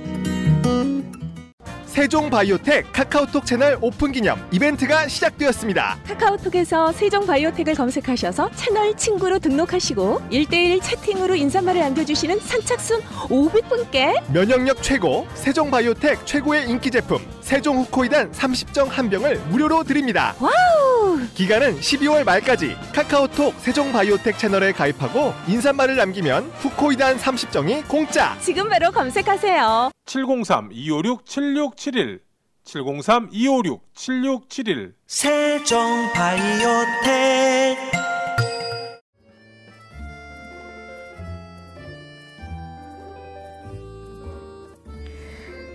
세종바이오텍 1.91 2.93
카카오톡 2.93 3.45
채널 3.45 3.77
오픈 3.81 4.13
기념 4.13 4.41
이벤트가 4.49 5.09
시작되었습니다. 5.09 5.99
카카오톡에서 6.07 6.93
세종바이오텍을 6.93 7.75
검색하셔서 7.75 8.49
채널 8.55 8.95
친구로 8.95 9.39
등록하시고 9.39 10.21
1대1 10.31 10.81
채팅으로 10.81 11.35
인사말을 11.35 11.81
남겨주시는 11.81 12.39
선착순 12.39 13.01
500분께 13.01 14.31
면역력 14.31 14.81
최고 14.81 15.27
세종바이오텍 15.33 16.25
최고의 16.25 16.69
인기 16.69 16.89
제품 16.89 17.19
세종 17.41 17.79
후코이단 17.79 18.31
30정 18.31 18.87
한 18.87 19.09
병을 19.09 19.39
무료로 19.49 19.83
드립니다. 19.83 20.33
Wow! 20.39 21.19
기간은 21.33 21.81
12월 21.81 22.23
말까지 22.23 22.77
카카오톡 22.95 23.53
세종바이오텍 23.59 24.39
채널에 24.39 24.71
가입하고 24.71 25.33
인사말을 25.49 25.97
남기면 25.97 26.51
후코이단 26.59 27.17
30정이 27.17 27.85
공짜. 27.89 28.37
지금 28.39 28.69
바로 28.69 28.91
검색하세요. 28.91 29.91
703-256-7671 30.11 32.19
703-256-7671 32.65 34.93
세종 35.07 35.79
바이오텍 36.13 37.77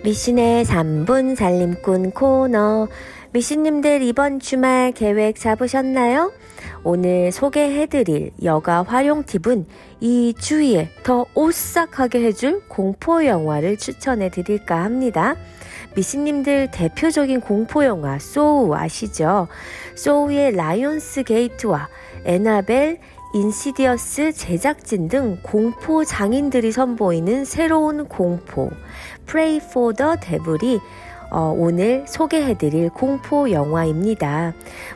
미씨의 0.05 0.65
3분 0.65 1.35
살림꾼 1.35 2.13
코너. 2.13 2.87
미씨님들 3.33 4.03
이번 4.03 4.39
주말 4.39 4.93
계획 4.93 5.35
잡으셨나요? 5.35 6.31
오늘 6.89 7.33
소개해드릴 7.33 8.31
여가 8.45 8.85
활용 8.85 9.25
팁은 9.25 9.67
이 9.99 10.33
주위에 10.39 10.89
더 11.03 11.27
오싹하게 11.35 12.23
해줄 12.25 12.63
공포 12.69 13.27
영화를 13.27 13.77
추천해 13.77 14.31
드릴까 14.31 14.85
합니다. 14.85 15.35
미씨님들 15.97 16.71
대표적인 16.71 17.41
공포 17.41 17.85
영화 17.85 18.21
Saw 18.21 18.73
아시죠? 18.73 19.49
Saw의 19.97 20.55
Lionsgate와 20.55 21.89
Annabelle, 22.25 23.01
Insidious 23.35 24.31
제작진 24.31 25.09
등 25.09 25.41
공포 25.43 26.05
장인들이 26.05 26.71
선보이는 26.71 27.47
새로운 27.47 28.07
공포 28.07 28.71
프레이 29.27 29.59
포더 29.59 30.19
데블이 30.21 30.79
어, 31.31 31.55
오늘 31.57 32.05
소개해드릴 32.07 32.91
공포 32.91 33.51
영화입니다. 33.51 34.55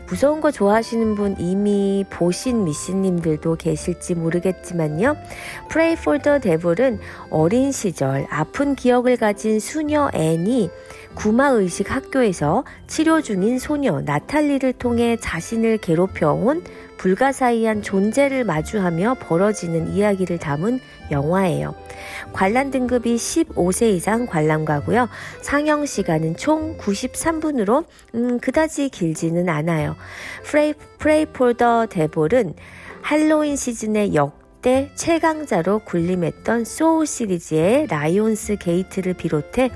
무서운 0.08 0.40
거 0.40 0.50
좋아하시는 0.50 1.14
분 1.14 1.36
이미 1.38 2.04
보신 2.10 2.64
미씨님들도 2.64 3.56
계실지 3.56 4.14
모르겠지만요. 4.14 5.16
Pray 5.70 5.92
for 5.94 6.18
the 6.18 6.40
Devil은 6.40 7.00
어린 7.30 7.72
시절 7.72 8.26
아픈 8.30 8.74
기억을 8.74 9.16
가진 9.16 9.60
수녀 9.60 10.10
앤이 10.14 10.70
구마의식 11.20 11.94
학교에서 11.94 12.64
치료 12.86 13.20
중인 13.20 13.58
소녀 13.58 14.00
나탈리를 14.00 14.72
통해 14.72 15.18
자신을 15.20 15.76
괴롭혀온 15.76 16.64
불가사의한 16.96 17.82
존재를 17.82 18.44
마주하며 18.44 19.16
벌어지는 19.20 19.92
이야기를 19.92 20.38
담은 20.38 20.80
영화예요. 21.10 21.74
관람 22.32 22.70
등급이 22.70 23.16
15세 23.16 23.92
이상 23.92 24.24
관람가고요. 24.24 25.10
상영 25.42 25.84
시간은 25.84 26.38
총 26.38 26.78
93분으로 26.78 27.84
음, 28.14 28.40
그다지 28.40 28.88
길지는 28.88 29.50
않아요. 29.50 29.96
Prey, 30.44 30.72
Prey 30.96 31.26
for 31.26 31.57
the 31.57 31.88
Devil은 31.90 32.54
할로윈 33.02 33.56
시즌의 33.56 34.14
역대 34.14 34.90
최강자로 34.94 35.80
군림했던 35.80 36.64
Saw 36.64 37.06
시리즈의 37.06 37.86
Lionsgate를 37.86 39.14
비롯해 39.14 39.70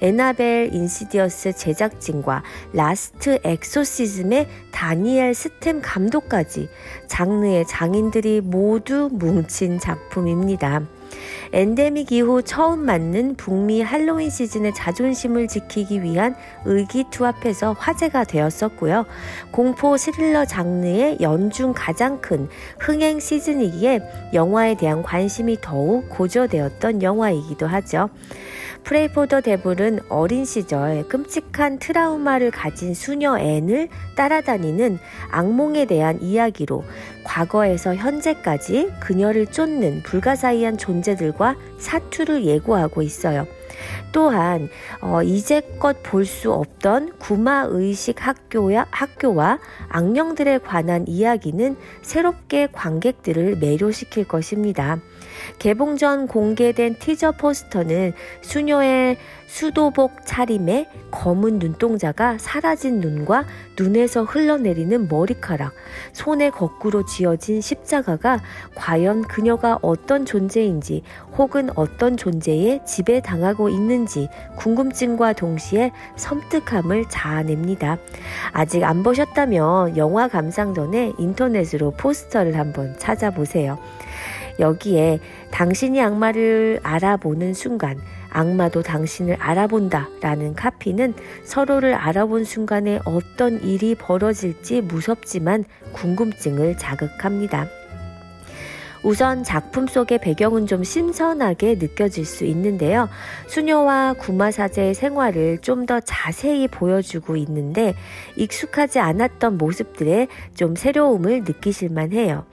Annabelle 0.00 0.74
Insidious 0.74 1.54
제작진과 1.54 2.42
Last 2.72 3.38
Exorcism의 3.42 4.48
다니엘 4.72 5.34
스템 5.34 5.80
감독까지 5.80 6.68
장르의 7.06 7.66
장인들이 7.66 8.42
모두 8.42 9.08
뭉친 9.12 9.78
작품입니다. 9.78 10.95
엔데믹 11.56 12.12
이후 12.12 12.42
처음 12.42 12.80
맞는 12.80 13.36
북미 13.36 13.80
할로윈 13.80 14.28
시즌의 14.28 14.74
자존심을 14.74 15.48
지키기 15.48 16.02
위한 16.02 16.36
의기투합해서 16.66 17.72
화제가 17.78 18.24
되었었고요. 18.24 19.06
공포 19.52 19.96
스릴러 19.96 20.44
장르의 20.44 21.16
연중 21.22 21.72
가장 21.74 22.20
큰 22.20 22.50
흥행 22.78 23.20
시즌이기에 23.20 24.00
영화에 24.34 24.76
대한 24.76 25.02
관심이 25.02 25.56
더욱 25.62 26.10
고조되었던 26.10 27.02
영화이기도 27.02 27.66
하죠. 27.66 28.10
Prey 28.86 29.08
for 29.08 29.40
the 29.40 29.56
Devil은 29.56 29.98
어린 30.08 30.44
시절 30.44 31.08
끔찍한 31.08 31.80
트라우마를 31.80 32.52
가진 32.52 32.94
수녀 32.94 33.36
앤을 33.36 33.88
따라다니는 34.14 35.00
악몽에 35.32 35.86
대한 35.86 36.22
이야기로 36.22 36.84
과거에서 37.24 37.96
현재까지 37.96 38.92
그녀를 39.00 39.48
쫓는 39.48 40.04
불가사의한 40.04 40.78
존재들과 40.78 41.56
사투를 41.78 42.44
예고하고 42.44 43.02
있어요. 43.02 43.48
또한 44.12 44.68
어, 45.00 45.20
이제껏 45.20 45.96
볼 46.04 46.24
수 46.24 46.52
없던 46.52 47.18
구마 47.18 47.66
의식 47.68 48.24
학교야 48.24 48.86
학교와 48.92 49.58
악령들에 49.88 50.58
관한 50.58 51.08
이야기는 51.08 51.76
새롭게 52.02 52.68
관객들을 52.70 53.56
매료시킬 53.56 54.28
것입니다. 54.28 55.00
개봉 55.58 55.96
전 55.96 56.26
공개된 56.26 56.96
티저 56.98 57.32
포스터는 57.32 58.12
수녀의 58.42 59.16
수도복 59.46 60.26
차림에 60.26 60.88
검은 61.10 61.58
눈동자가 61.58 62.36
사라진 62.38 63.00
눈과 63.00 63.44
눈에서 63.78 64.24
흘러내리는 64.24 65.08
머리카락, 65.08 65.72
손에 66.12 66.50
거꾸로 66.50 67.04
쥐어진 67.06 67.60
십자가가 67.60 68.40
과연 68.74 69.22
그녀가 69.22 69.78
어떤 69.82 70.26
존재인지 70.26 71.02
혹은 71.38 71.70
어떤 71.76 72.16
존재에 72.16 72.80
지배당하고 72.84 73.68
있는지 73.68 74.28
궁금증과 74.56 75.34
동시에 75.34 75.92
섬뜩함을 76.16 77.06
자아냅니다. 77.08 77.98
아직 78.52 78.84
안 78.84 79.02
보셨다면 79.02 79.96
영화 79.96 80.28
감상 80.28 80.74
전에 80.74 81.12
인터넷으로 81.18 81.92
포스터를 81.92 82.58
한번 82.58 82.98
찾아보세요. 82.98 83.78
여기에 84.58 85.20
당신이 85.50 86.00
악마를 86.00 86.80
알아보는 86.82 87.54
순간 87.54 87.98
악마도 88.30 88.82
당신을 88.82 89.36
알아본다 89.38 90.08
라는 90.20 90.54
카피는 90.54 91.14
서로를 91.44 91.94
알아본 91.94 92.44
순간에 92.44 93.00
어떤 93.04 93.60
일이 93.62 93.94
벌어질지 93.94 94.82
무섭지만 94.82 95.64
궁금증을 95.92 96.76
자극합니다. 96.76 97.66
우선 99.02 99.44
작품 99.44 99.86
속의 99.86 100.18
배경은 100.18 100.66
좀 100.66 100.84
신선하게 100.84 101.76
느껴질 101.76 102.24
수 102.24 102.44
있는데요. 102.44 103.08
수녀와 103.46 104.14
구마사제의 104.18 104.94
생활을 104.94 105.58
좀 105.62 105.86
더 105.86 106.00
자세히 106.00 106.66
보여주고 106.66 107.36
있는데 107.36 107.94
익숙하지 108.34 108.98
않았던 108.98 109.56
모습들에 109.56 110.26
좀 110.56 110.74
새로움을 110.74 111.44
느끼실만 111.44 112.12
해요. 112.12 112.44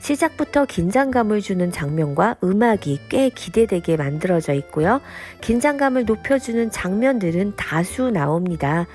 시작부터 0.00 0.66
긴장감을 0.66 1.40
주는 1.40 1.72
장면과 1.72 2.36
음악이 2.44 3.00
꽤 3.08 3.28
기대되게 3.28 3.96
만들어져 3.96 4.52
있고요. 4.54 5.00
긴장감을 5.40 6.04
높여주는 6.04 6.70
장면들은 6.70 7.54
다수 7.56 8.10
나옵니다. 8.10 8.86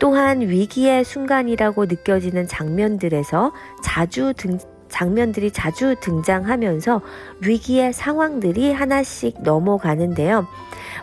또한 0.00 0.40
위기의 0.40 1.04
순간이라고 1.04 1.86
느껴지는 1.86 2.48
장면들에서 2.48 3.52
자주 3.84 4.32
등 4.36 4.58
장면들이 4.88 5.50
자주 5.50 5.94
등장하면서 6.00 7.00
위기의 7.40 7.92
상황들이 7.92 8.72
하나씩 8.72 9.42
넘어가는데요. 9.42 10.46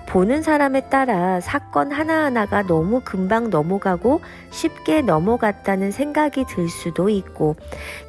보는 0.08 0.44
사람에 0.44 0.90
따라 0.90 1.42
사건 1.42 1.92
하나하나가 1.92 2.64
너무 2.64 3.02
금방 3.04 3.50
넘어가고 3.50 4.22
쉽게 4.52 5.02
넘어갔다는 5.02 5.92
생각이 5.92 6.46
들 6.46 6.70
수도 6.70 7.10
있고 7.10 7.56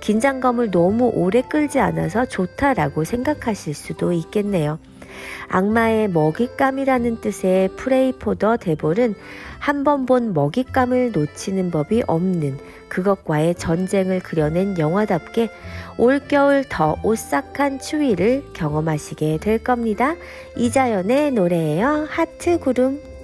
긴장감을 0.00 0.70
너무 0.70 1.10
오래 1.14 1.42
끌지 1.42 1.80
않아서 1.80 2.26
좋다라고 2.26 3.04
생각하실 3.04 3.74
수도 3.74 4.12
있겠네요. 4.12 4.78
악마의 5.48 6.08
먹잇감이라는 6.10 7.20
뜻의 7.20 7.70
프레이포더 7.76 8.56
데볼은 8.58 9.14
한 9.58 9.84
번 9.84 10.06
본 10.06 10.32
먹잇감을 10.34 11.12
놓치는 11.12 11.70
법이 11.70 12.02
없는 12.06 12.58
그것과의 12.88 13.54
전쟁을 13.56 14.20
그려낸 14.20 14.78
영화답게 14.78 15.48
올겨울 15.98 16.64
더 16.68 16.96
오싹한 17.02 17.80
추위를 17.80 18.44
경험하시게 18.52 19.38
될 19.38 19.58
겁니다. 19.58 20.14
이자연의 20.56 21.32
노래예요. 21.32 22.06
하트 22.08 22.58
구름. 22.58 23.15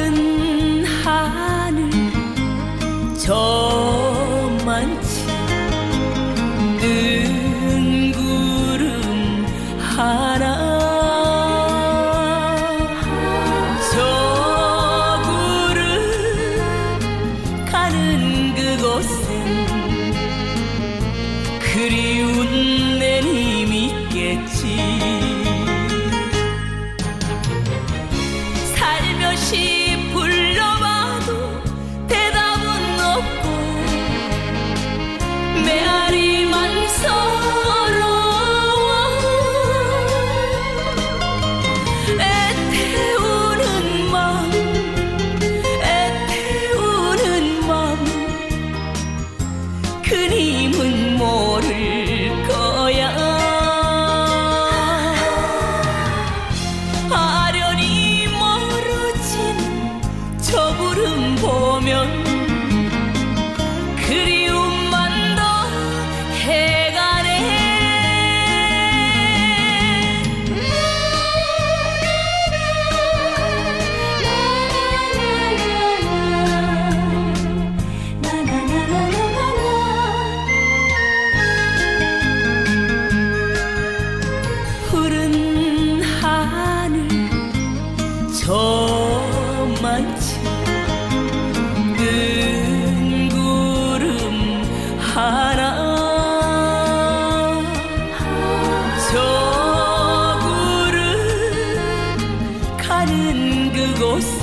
푸른 0.00 0.84
하늘 0.86 1.90
저 3.18 3.59
그곳은 103.80 104.40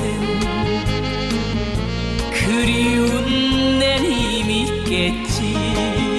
그리운 2.32 3.78
내님 3.78 4.50
있겠지. 4.50 6.17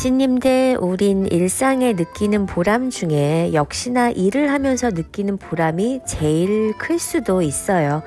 미씨님들, 0.00 0.78
우린 0.80 1.26
일상에 1.26 1.92
느끼는 1.92 2.46
보람 2.46 2.88
중에 2.88 3.50
역시나 3.52 4.08
일을 4.08 4.50
하면서 4.50 4.88
느끼는 4.88 5.36
보람이 5.36 6.00
제일 6.06 6.72
클 6.78 6.98
수도 6.98 7.42
있어요. 7.42 8.02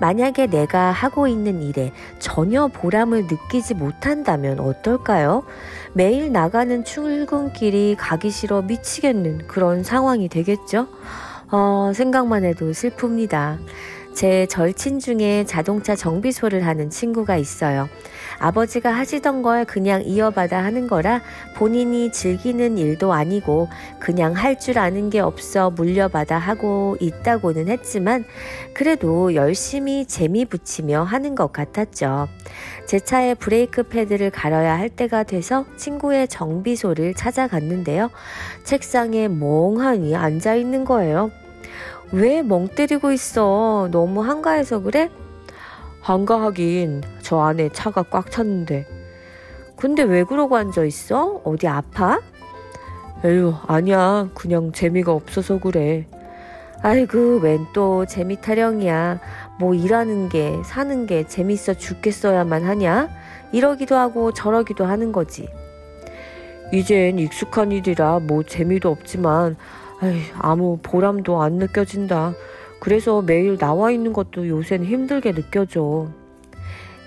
만약에 0.00 0.48
내가 0.48 0.90
하고 0.90 1.28
있는 1.28 1.62
일에 1.62 1.92
전혀 2.18 2.66
보람을 2.66 3.28
느끼지 3.30 3.74
못한다면 3.74 4.58
어떨까요? 4.58 5.44
매일 5.92 6.32
나가는 6.32 6.84
출근길이 6.84 7.94
가기 7.96 8.30
싫어 8.30 8.62
미치겠는 8.62 9.46
그런 9.46 9.84
상황이 9.84 10.28
되겠죠? 10.28 10.88
어, 11.52 11.92
생각만 11.94 12.44
해도 12.44 12.72
슬픕니다. 12.72 13.58
제 14.12 14.46
절친 14.46 14.98
중에 14.98 15.44
자동차 15.46 15.94
정비소를 15.94 16.66
하는 16.66 16.90
친구가 16.90 17.36
있어요. 17.36 17.88
아버지가 18.38 18.90
하시던 18.92 19.42
걸 19.42 19.64
그냥 19.64 20.02
이어받아 20.04 20.62
하는 20.62 20.86
거라 20.86 21.20
본인이 21.56 22.12
즐기는 22.12 22.78
일도 22.78 23.12
아니고 23.12 23.68
그냥 23.98 24.32
할 24.34 24.58
줄 24.58 24.78
아는 24.78 25.08
게 25.08 25.20
없어 25.20 25.70
물려받아 25.70 26.36
하고 26.36 26.96
있다고는 27.00 27.68
했지만 27.68 28.24
그래도 28.74 29.34
열심히 29.34 30.04
재미 30.04 30.44
붙이며 30.44 31.04
하는 31.04 31.34
것 31.36 31.52
같았죠. 31.52 32.28
제 32.86 32.98
차에 32.98 33.34
브레이크 33.34 33.84
패드를 33.84 34.30
갈아야 34.30 34.76
할 34.76 34.88
때가 34.88 35.22
돼서 35.22 35.64
친구의 35.76 36.26
정비소를 36.28 37.14
찾아갔는데요. 37.14 38.10
책상에 38.64 39.28
멍하니 39.28 40.16
앉아 40.16 40.54
있는 40.56 40.84
거예요. 40.84 41.30
왜 42.10 42.42
멍 42.42 42.68
때리고 42.68 43.12
있어? 43.12 43.88
너무 43.92 44.22
한가해서 44.22 44.80
그래? 44.80 45.10
한가하긴 46.00 47.02
저 47.22 47.40
안에 47.40 47.70
차가 47.72 48.02
꽉 48.02 48.30
찼는데. 48.30 48.86
근데 49.76 50.02
왜 50.02 50.24
그러고 50.24 50.56
앉아 50.56 50.84
있어? 50.84 51.40
어디 51.44 51.68
아파? 51.68 52.20
에휴, 53.24 53.54
아니야. 53.66 54.28
그냥 54.34 54.72
재미가 54.72 55.12
없어서 55.12 55.58
그래. 55.58 56.06
아이고, 56.82 57.38
웬 57.38 57.66
또 57.72 58.06
재미 58.06 58.40
타령이야. 58.40 59.20
뭐 59.58 59.74
일하는 59.74 60.28
게, 60.28 60.60
사는 60.64 61.06
게 61.06 61.26
재밌어 61.26 61.74
죽겠어야만 61.74 62.64
하냐? 62.64 63.08
이러기도 63.52 63.96
하고 63.96 64.32
저러기도 64.32 64.84
하는 64.84 65.10
거지. 65.10 65.48
이젠 66.72 67.18
익숙한 67.18 67.72
일이라 67.72 68.20
뭐 68.20 68.42
재미도 68.42 68.90
없지만, 68.90 69.56
아이, 70.00 70.22
아무 70.38 70.78
보람도 70.82 71.42
안 71.42 71.54
느껴진다. 71.54 72.34
그래서 72.80 73.22
매일 73.22 73.58
나와 73.58 73.90
있는 73.90 74.12
것도 74.12 74.48
요새는 74.48 74.86
힘들게 74.86 75.32
느껴져. 75.32 76.08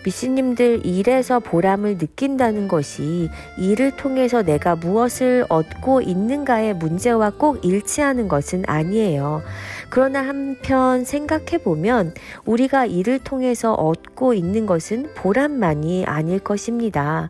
미씨님들 0.03 0.85
일에서 0.85 1.39
보람을 1.39 1.97
느낀다는 1.99 2.67
것이 2.67 3.29
일을 3.57 3.95
통해서 3.95 4.41
내가 4.41 4.75
무엇을 4.75 5.45
얻고 5.47 6.01
있는가의 6.01 6.75
문제와 6.75 7.31
꼭 7.37 7.63
일치하는 7.63 8.27
것은 8.27 8.63
아니에요. 8.65 9.43
그러나 9.89 10.21
한편 10.21 11.05
생각해 11.05 11.59
보면 11.63 12.13
우리가 12.45 12.85
일을 12.85 13.19
통해서 13.19 13.73
얻고 13.73 14.33
있는 14.33 14.65
것은 14.65 15.09
보람만이 15.15 16.05
아닐 16.05 16.39
것입니다. 16.39 17.29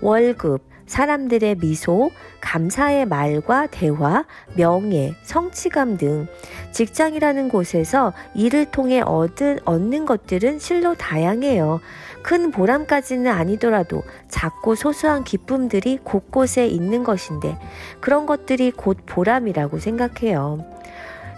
월급, 0.00 0.62
사람들의 0.86 1.56
미소, 1.56 2.10
감사의 2.40 3.06
말과 3.06 3.66
대화, 3.66 4.24
명예, 4.56 5.14
성취감 5.22 5.96
등 5.96 6.26
직장이라는 6.72 7.48
곳에서 7.48 8.12
일을 8.34 8.66
통해 8.66 9.00
얻은, 9.00 9.60
얻는 9.64 10.06
것들은 10.06 10.58
실로 10.58 10.94
다양해요. 10.94 11.80
큰 12.22 12.50
보람까지는 12.50 13.30
아니더라도 13.30 14.02
작고 14.28 14.74
소소한 14.74 15.24
기쁨들이 15.24 15.98
곳곳에 16.02 16.66
있는 16.66 17.04
것인데 17.04 17.58
그런 18.00 18.26
것들이 18.26 18.70
곧 18.70 18.98
보람이라고 19.06 19.78
생각해요. 19.78 20.64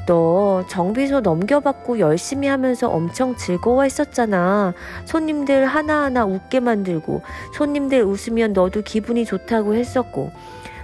너 0.07 0.65
정비소 0.69 1.21
넘겨받고 1.21 1.99
열심히 1.99 2.49
하면서 2.49 2.89
엄청 2.89 3.37
즐거워했었잖아. 3.37 4.75
손님들 5.07 5.65
하나하나 5.67 6.25
웃게 6.27 6.61
만들고 6.61 7.23
손님들 7.55 8.03
웃으면 8.03 8.53
너도 8.53 8.83
기분이 8.83 9.25
좋다고 9.25 9.75
했었고 9.75 10.31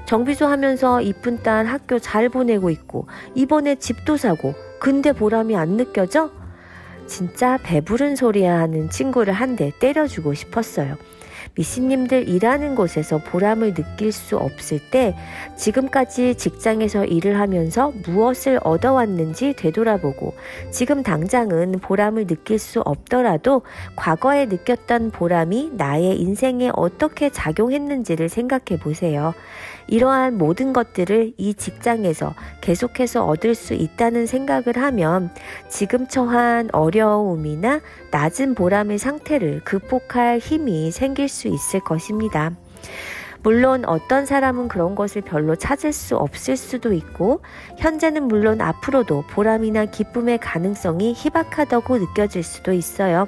정비소 0.07 0.47
하면서 0.47 1.01
이쁜 1.01 1.43
딸 1.43 1.67
학교 1.67 1.99
잘 1.99 2.29
보내고 2.29 2.71
있고 2.71 3.07
이번에 3.35 3.77
집도 3.77 4.17
사고 4.17 4.55
근데 4.81 5.13
보람이 5.13 5.55
안 5.57 5.77
느껴져? 5.77 6.31
진짜 7.07 7.59
배부른 7.63 8.17
소리야 8.17 8.59
하는 8.59 8.89
친구를 8.89 9.33
한 9.35 9.57
대 9.57 9.73
때려주고 9.79 10.33
싶었어요. 10.35 10.97
미씨님들 11.55 12.29
일하는 12.29 12.75
곳에서 12.75 13.19
보람을 13.19 13.75
느낄 13.75 14.13
수 14.13 14.37
없을 14.37 14.79
때 14.91 15.15
지금까지 15.57 16.35
직장에서 16.37 17.05
일을 17.05 17.39
하면서 17.39 17.93
무엇을 18.05 18.61
얻어왔는지 18.63 19.55
되돌아보고 19.55 20.35
지금 20.71 21.03
당장은 21.03 21.73
보람을 21.81 22.27
느낄 22.27 22.59
수 22.59 22.81
없더라도 22.81 23.63
과거에 23.97 24.47
느꼈던 24.47 25.11
보람이 25.11 25.73
나의 25.75 26.21
인생에 26.21 26.71
어떻게 26.75 27.31
작용했는지를 27.31 28.29
생각해 28.29 28.81
보세요. 28.81 29.35
이러한 29.91 30.39
모든 30.39 30.73
것들을 30.73 31.35
이 31.37 31.55
직장에서 31.55 32.35
계속해서 32.61 33.27
얻을 33.27 33.55
수 33.57 33.75
있다는 33.75 34.27
생각을 34.27 34.77
하면 34.77 35.31
지금 35.69 36.07
처한 36.07 36.71
어려움이나 36.73 37.81
낮은 38.13 38.55
보람의 38.55 38.99
상태를 38.99 39.63
극복할 39.65 40.39
힘이 40.39 40.93
생길 40.93 41.29
수 41.29 41.49
있을 41.49 41.81
것입니다. 41.81 42.53
물론 43.43 43.85
어떤 43.87 44.27
사람은 44.27 44.69
그런 44.69 44.95
것을 44.95 45.23
별로 45.23 45.57
찾을 45.57 45.93
수 45.93 46.17
없을 46.17 46.57
수도 46.57 46.93
있고, 46.93 47.41
현재는 47.79 48.25
물론 48.29 48.61
앞으로도 48.61 49.25
보람이나 49.31 49.87
기쁨의 49.87 50.39
가능성이 50.39 51.15
희박하다고 51.17 51.99
느껴질 51.99 52.43
수도 52.43 52.73
있어요. 52.73 53.27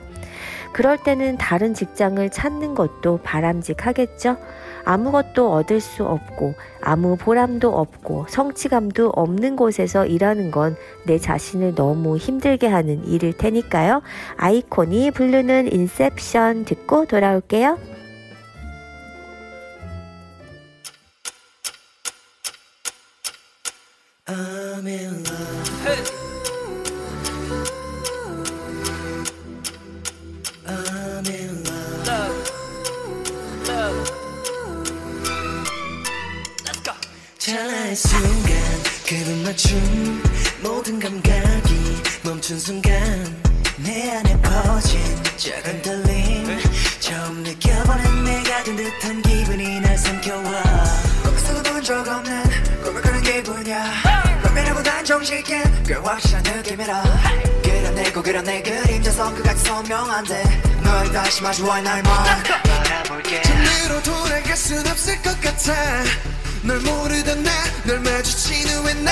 그럴 0.72 0.98
때는 0.98 1.38
다른 1.38 1.74
직장을 1.74 2.28
찾는 2.30 2.74
것도 2.74 3.20
바람직하겠죠? 3.22 4.36
아무것도 4.84 5.52
얻을 5.52 5.80
수 5.80 6.04
없고, 6.04 6.54
아무 6.80 7.16
보람도 7.16 7.68
없고, 7.68 8.26
성취감도 8.28 9.10
없는 9.10 9.56
곳에서 9.56 10.06
일하는 10.06 10.50
건 10.50 10.76
내 11.04 11.18
자신을 11.18 11.74
너무 11.74 12.16
힘들게 12.16 12.66
하는 12.66 13.04
일일 13.06 13.36
테니까요. 13.36 14.02
아이콘이 14.36 15.10
부르는 15.12 15.72
인셉션 15.72 16.64
듣고 16.64 17.06
돌아올게요. 17.06 17.78
I'm 24.26 24.86
in 24.86 25.24
love. 25.26 26.21
찰나의 37.52 37.94
순간. 37.94 38.54
그는 39.06 39.42
맞춤 39.42 40.22
모든 40.62 40.98
감각이 40.98 42.02
멈춘 42.22 42.58
순간. 42.58 43.42
내 43.76 44.10
안에 44.10 44.40
퍼진 44.40 45.00
작은 45.36 45.82
떨림. 45.82 46.42
빠진 48.62 48.76
듯한 48.76 49.20
기분이 49.22 49.80
날 49.80 49.98
삼켜와. 49.98 50.62
꿈에서도 51.24 51.62
본적 51.72 52.08
없는 52.08 52.42
꿈을 52.84 53.02
꾸는 53.02 53.22
기분이야. 53.22 53.92
꿈이라고 54.44 54.82
단정짓기엔 54.82 55.84
꽤 55.84 55.94
확실한 55.94 56.42
느낌이라. 56.44 57.02
그려내고 57.62 58.22
그려내 58.22 58.62
그림자서 58.62 59.34
그같이 59.34 59.64
선명한데. 59.64 60.42
널 60.84 61.12
다시 61.12 61.42
마주할 61.42 61.82
날만 61.82 62.42
바라볼게. 62.44 63.42
전으로 63.42 64.02
돌아갈 64.04 64.56
순 64.56 64.86
없을 64.86 65.20
것 65.22 65.38
같아 65.40 65.74
널 66.64 66.78
모르던 66.80 67.42
나널 67.42 68.00
마주친 68.00 68.68
후에 68.68 68.94
나 68.94 69.10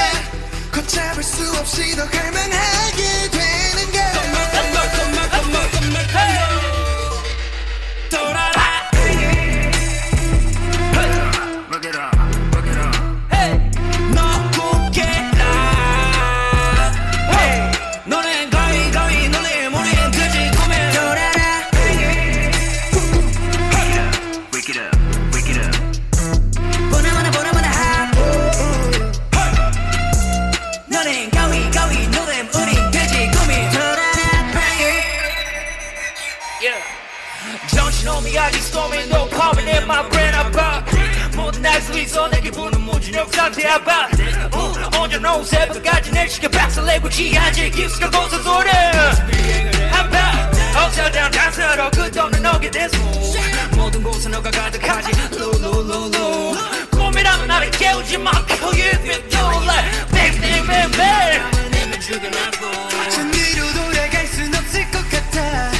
걷잡을 0.70 1.22
수 1.22 1.50
없이 1.58 1.96
더 1.96 2.08
갈망하게 2.08 3.30
되는 3.30 3.92
걸 3.92 4.10
상태 43.28 43.68
아파 43.68 44.06
음, 44.54 44.98
언제나 44.98 45.34
오후 45.34 45.44
새벽까지 45.44 46.10
내 46.12 46.26
시계 46.28 46.48
박살내고 46.48 47.08
지하지. 47.08 47.70
깊숙한 47.70 48.10
곳에 48.10 48.36
소리 48.42 48.70
아파 49.92 50.50
어쩌다 50.86 51.30
단서로 51.30 51.90
끝없는 51.90 52.42
너게 52.42 52.70
대소 52.70 52.96
모든 53.72 54.02
곳에 54.02 54.28
너가 54.28 54.50
가득하지. 54.50 55.10
루루루루. 55.36 56.56
꿈이라면 56.90 57.46
나를 57.46 57.70
깨우지 57.72 58.18
마. 58.18 58.30
Kill 58.46 58.64
you 58.64 58.88
if 58.90 59.06
you 59.06 59.28
do 59.28 59.38
like 59.64 60.06
Baby 60.12 60.40
baby 60.66 60.90
baby 60.92 62.00
죽여놔고. 62.00 62.88
전으로 63.10 63.72
돌아갈 63.74 64.26
순 64.26 64.54
없을 64.54 64.90
것 64.90 65.10
같아. 65.10 65.70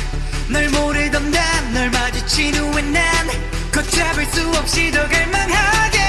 널 0.48 0.68
모르던 0.70 1.30
난널 1.30 1.90
마주친 1.90 2.54
후에 2.54 2.82
난 2.82 3.28
걷잡을 3.72 4.26
수 4.26 4.48
없이 4.58 4.90
더 4.90 5.06
갈망하게 5.08 5.99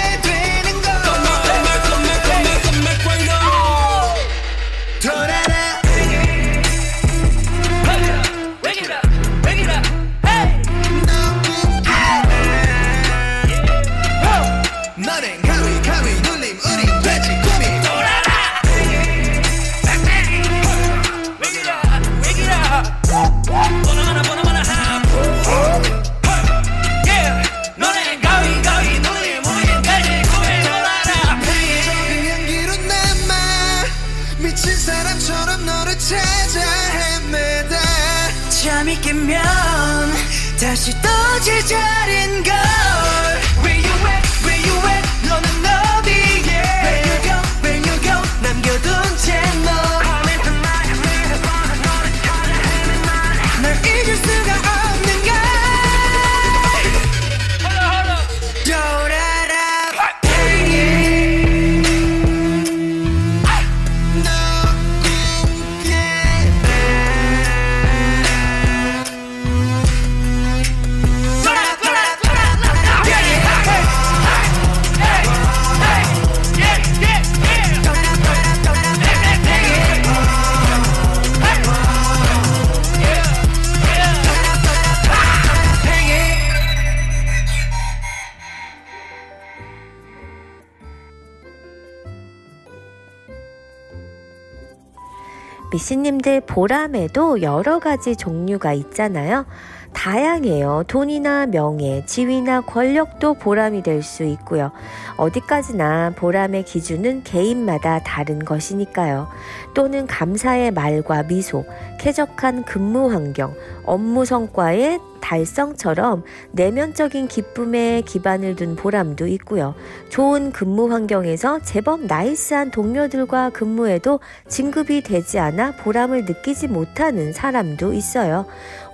보람에도 96.51 97.41
여러 97.41 97.79
가지 97.79 98.17
종류가 98.17 98.73
있잖아요. 98.73 99.45
다양해요. 99.93 100.83
돈이나 100.87 101.45
명예, 101.45 102.05
지위나 102.05 102.61
권력도 102.61 103.35
보람이 103.35 103.83
될 103.83 104.03
수 104.03 104.23
있고요. 104.23 104.71
어디까지나 105.17 106.13
보람의 106.15 106.63
기준은 106.63 107.23
개인마다 107.23 107.99
다른 107.99 108.39
것이니까요. 108.39 109.27
또는 109.73 110.07
감사의 110.07 110.71
말과 110.71 111.23
미소, 111.23 111.65
쾌적한 111.99 112.63
근무 112.63 113.11
환경, 113.11 113.53
업무 113.85 114.25
성과의 114.25 114.99
달성처럼 115.21 116.23
내면적인 116.51 117.27
기쁨에 117.27 118.01
기반을 118.01 118.55
둔 118.55 118.75
보람도 118.75 119.27
있고요. 119.27 119.75
좋은 120.09 120.51
근무 120.51 120.91
환경에서 120.91 121.59
제법 121.61 122.05
나이스한 122.05 122.71
동료들과 122.71 123.51
근무해도 123.51 124.19
진급이 124.47 125.01
되지 125.01 125.39
않아 125.39 125.77
보람을 125.77 126.25
느끼지 126.25 126.67
못하는 126.67 127.31
사람도 127.31 127.93
있어요. 127.93 128.45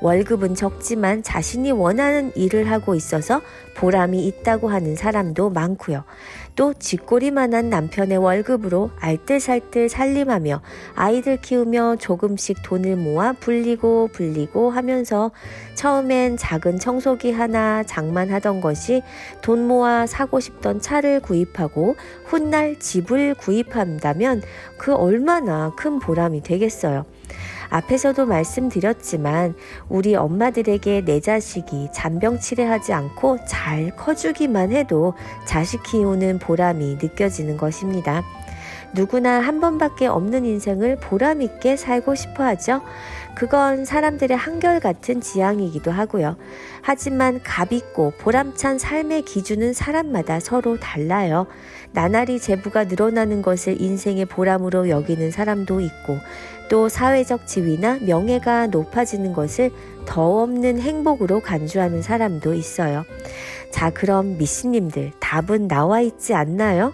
월급은 0.02 0.54
적지만 0.54 1.24
자신이 1.24 1.72
원하는 1.72 2.32
일을 2.36 2.70
하고 2.70 2.94
있어서 2.94 3.42
보람이 3.76 4.26
있다고 4.28 4.70
하는 4.70 4.96
사람도 4.96 5.50
많고요. 5.50 6.04
또 6.58 6.74
쥐꼬리만한 6.74 7.70
남편의 7.70 8.18
월급으로 8.18 8.90
알뜰살뜰 9.00 9.90
살림하며 9.90 10.62
아이들 10.96 11.38
키우며 11.38 11.98
조금씩 11.98 12.64
돈을 12.64 12.96
모아 12.96 13.34
불리고 13.34 14.10
불리고 14.12 14.72
하면서 14.72 15.30
처음엔 15.76 16.36
작은 16.36 16.80
청소기 16.80 17.32
하나 17.32 17.84
장만하던 17.84 18.60
것이 18.60 19.04
돈 19.42 19.68
모아 19.68 20.08
사고 20.08 20.40
싶던 20.40 20.82
차를 20.82 21.20
구입하고 21.20 21.96
훗날 22.26 22.80
집을 22.80 23.36
구입한다면 23.36 24.42
그 24.78 24.96
얼마나 24.96 25.72
큰 25.78 26.00
보람이 26.00 26.42
되겠어요. 26.42 27.06
앞에서도 27.70 28.26
말씀드렸지만 28.26 29.56
우리 29.90 30.16
엄마들에게 30.16 31.06
내 31.06 31.20
자식이 31.20 31.90
잔병 31.94 32.40
치레하지 32.40 32.94
않고 32.94 33.40
잘 33.46 33.96
커주기만 33.96 34.72
해도 34.72 35.14
자식 35.46 35.84
키우는 35.84 36.40
보람이 36.40 36.98
느껴지는 37.02 37.58
것입니다. 37.58 38.24
누구나 38.94 39.40
한 39.40 39.60
번밖에 39.60 40.08
없는 40.08 40.46
인생을 40.46 40.98
보람있게 40.98 41.76
살고 41.76 42.16
싶어 42.16 42.44
하죠. 42.46 42.82
그건 43.36 43.86
사람들의 43.86 44.36
한결같은 44.36 45.22
지향이기도 45.22 45.92
하고요. 45.92 46.38
하지만 46.82 47.42
값있고 47.44 48.14
보람찬 48.18 48.80
삶의 48.80 49.24
기준은 49.24 49.74
사람마다 49.74 50.40
서로 50.40 50.80
달라요. 50.80 51.46
나날이 51.94 52.40
재부가 52.40 52.84
늘어나는 52.86 53.42
것을 53.42 53.82
인생의 53.82 54.26
보람으로 54.26 54.90
여기는 54.90 55.32
사람도 55.32 55.82
있고 55.82 56.18
또 56.70 56.90
사회적 56.90 57.48
지위나 57.48 58.00
명예가 58.02 58.68
높아지는 58.68 59.34
것을 59.34 59.72
더 60.06 60.42
없는 60.42 60.80
행복으로 60.80 61.40
간주하는 61.40 62.02
사람도 62.02 62.54
있어요. 62.54 63.06
자, 63.72 63.90
그럼 63.90 64.38
미씨님들 64.38 65.12
답은 65.20 65.68
나와 65.68 66.02
있지 66.02 66.34
않나요? 66.34 66.94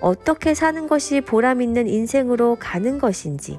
어떻게 0.00 0.54
사는 0.54 0.86
것이 0.86 1.20
보람 1.20 1.62
있는 1.62 1.86
인생으로 1.86 2.56
가는 2.60 2.98
것인지, 2.98 3.58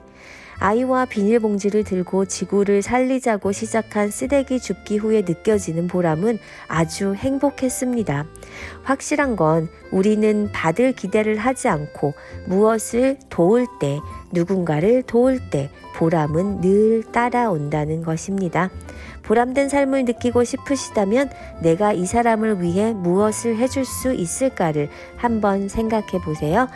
아이와 0.60 1.06
비닐봉지를 1.06 1.84
들고 1.84 2.26
지구를 2.26 2.82
살리자고 2.82 3.52
시작한 3.52 4.10
쓰레기 4.10 4.60
줍기 4.60 4.98
후에 4.98 5.22
느껴지는 5.22 5.88
보람은 5.88 6.40
아주 6.68 7.14
행복했습니다. 7.14 8.26
확실한 8.84 9.36
건 9.36 9.70
우리는 9.92 10.50
받을 10.52 10.94
기대를 10.94 11.38
하지 11.38 11.68
않고 11.68 12.14
무엇을 12.48 13.18
도울 13.30 13.68
때, 13.80 14.00
누군가를 14.32 15.04
도울 15.04 15.40
때 15.50 15.70
보람은 15.96 16.62
늘 16.62 17.04
따라온다는 17.12 18.04
것입니다. 18.04 18.70
보람된 19.24 19.70
삶을 19.70 20.06
느끼고 20.06 20.44
싶으시다면 20.44 21.30
내가 21.62 21.94
이 21.94 22.06
사람을 22.06 22.62
위해 22.62 22.94
무엇을 22.94 23.58
해줄 23.58 23.86
수 23.86 24.14
있을까를 24.14 24.90
한번 25.18 25.68
생각해 25.68 26.20
보세요. 26.24 26.68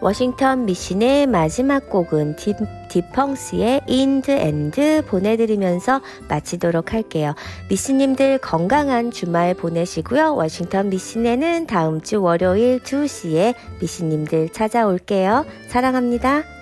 워싱턴 0.00 0.64
미신의 0.64 1.26
마지막 1.26 1.88
곡은 1.90 2.36
디, 2.36 2.54
디펑스의 2.88 3.80
the 3.86 4.40
End 4.40 5.02
보내드리면서 5.06 6.00
마치도록 6.28 6.92
할게요. 6.92 7.34
미신님들 7.68 8.38
건강한 8.38 9.10
주말 9.10 9.54
보내시고요. 9.54 10.34
워싱턴 10.34 10.88
미신에는 10.88 11.66
다음 11.66 12.00
주 12.00 12.22
월요일 12.22 12.80
2시에 12.80 13.54
미신님들 13.80 14.50
찾아올게요. 14.50 15.44
사랑합니다. 15.68 16.57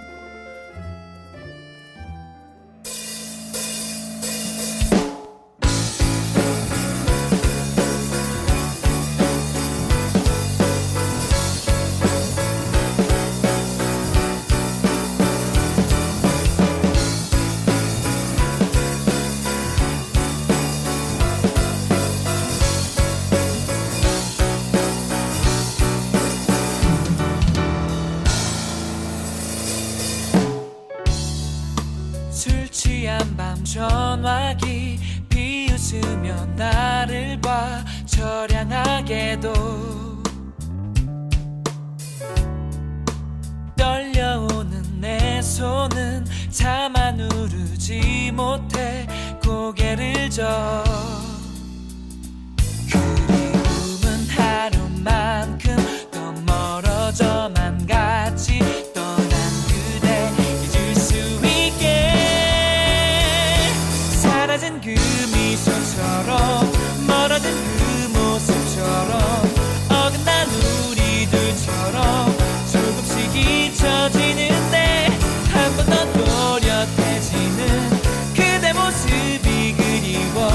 그리워 80.17 80.49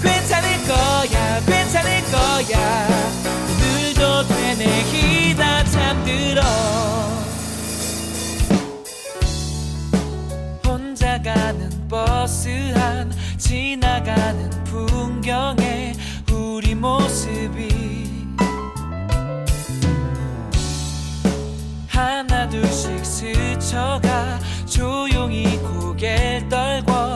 괜찮을 0.00 0.48
거야 0.66 1.40
괜찮을 1.44 2.04
거야. 2.10 2.88
오늘도 3.50 4.28
되뇌기다 4.28 5.64
잠들어. 5.64 6.42
혼자 10.64 11.20
가는 11.20 11.88
버스 11.88 12.48
안 12.76 13.12
지나가는 13.38 14.50
풍경에 14.64 15.94
우리 16.32 16.74
모습이 16.74 18.06
하나 21.88 22.48
둘씩 22.48 23.04
스쳐가 23.04 24.38
조용히 24.66 25.58
고개를 25.58 26.48
떨궈 26.48 27.11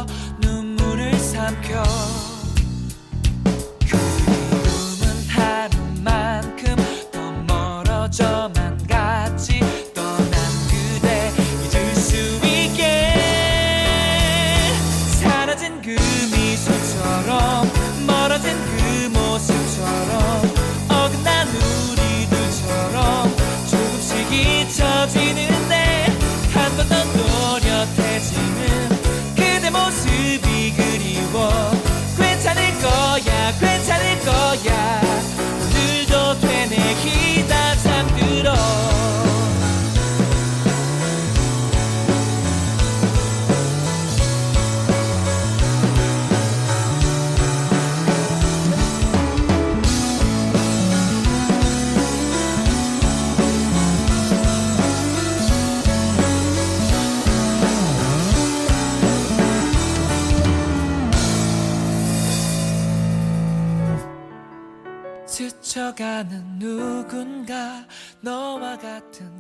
스쳐가는 65.97 66.59
누군가 66.59 67.85
너와 68.21 68.77
같은 68.77 69.36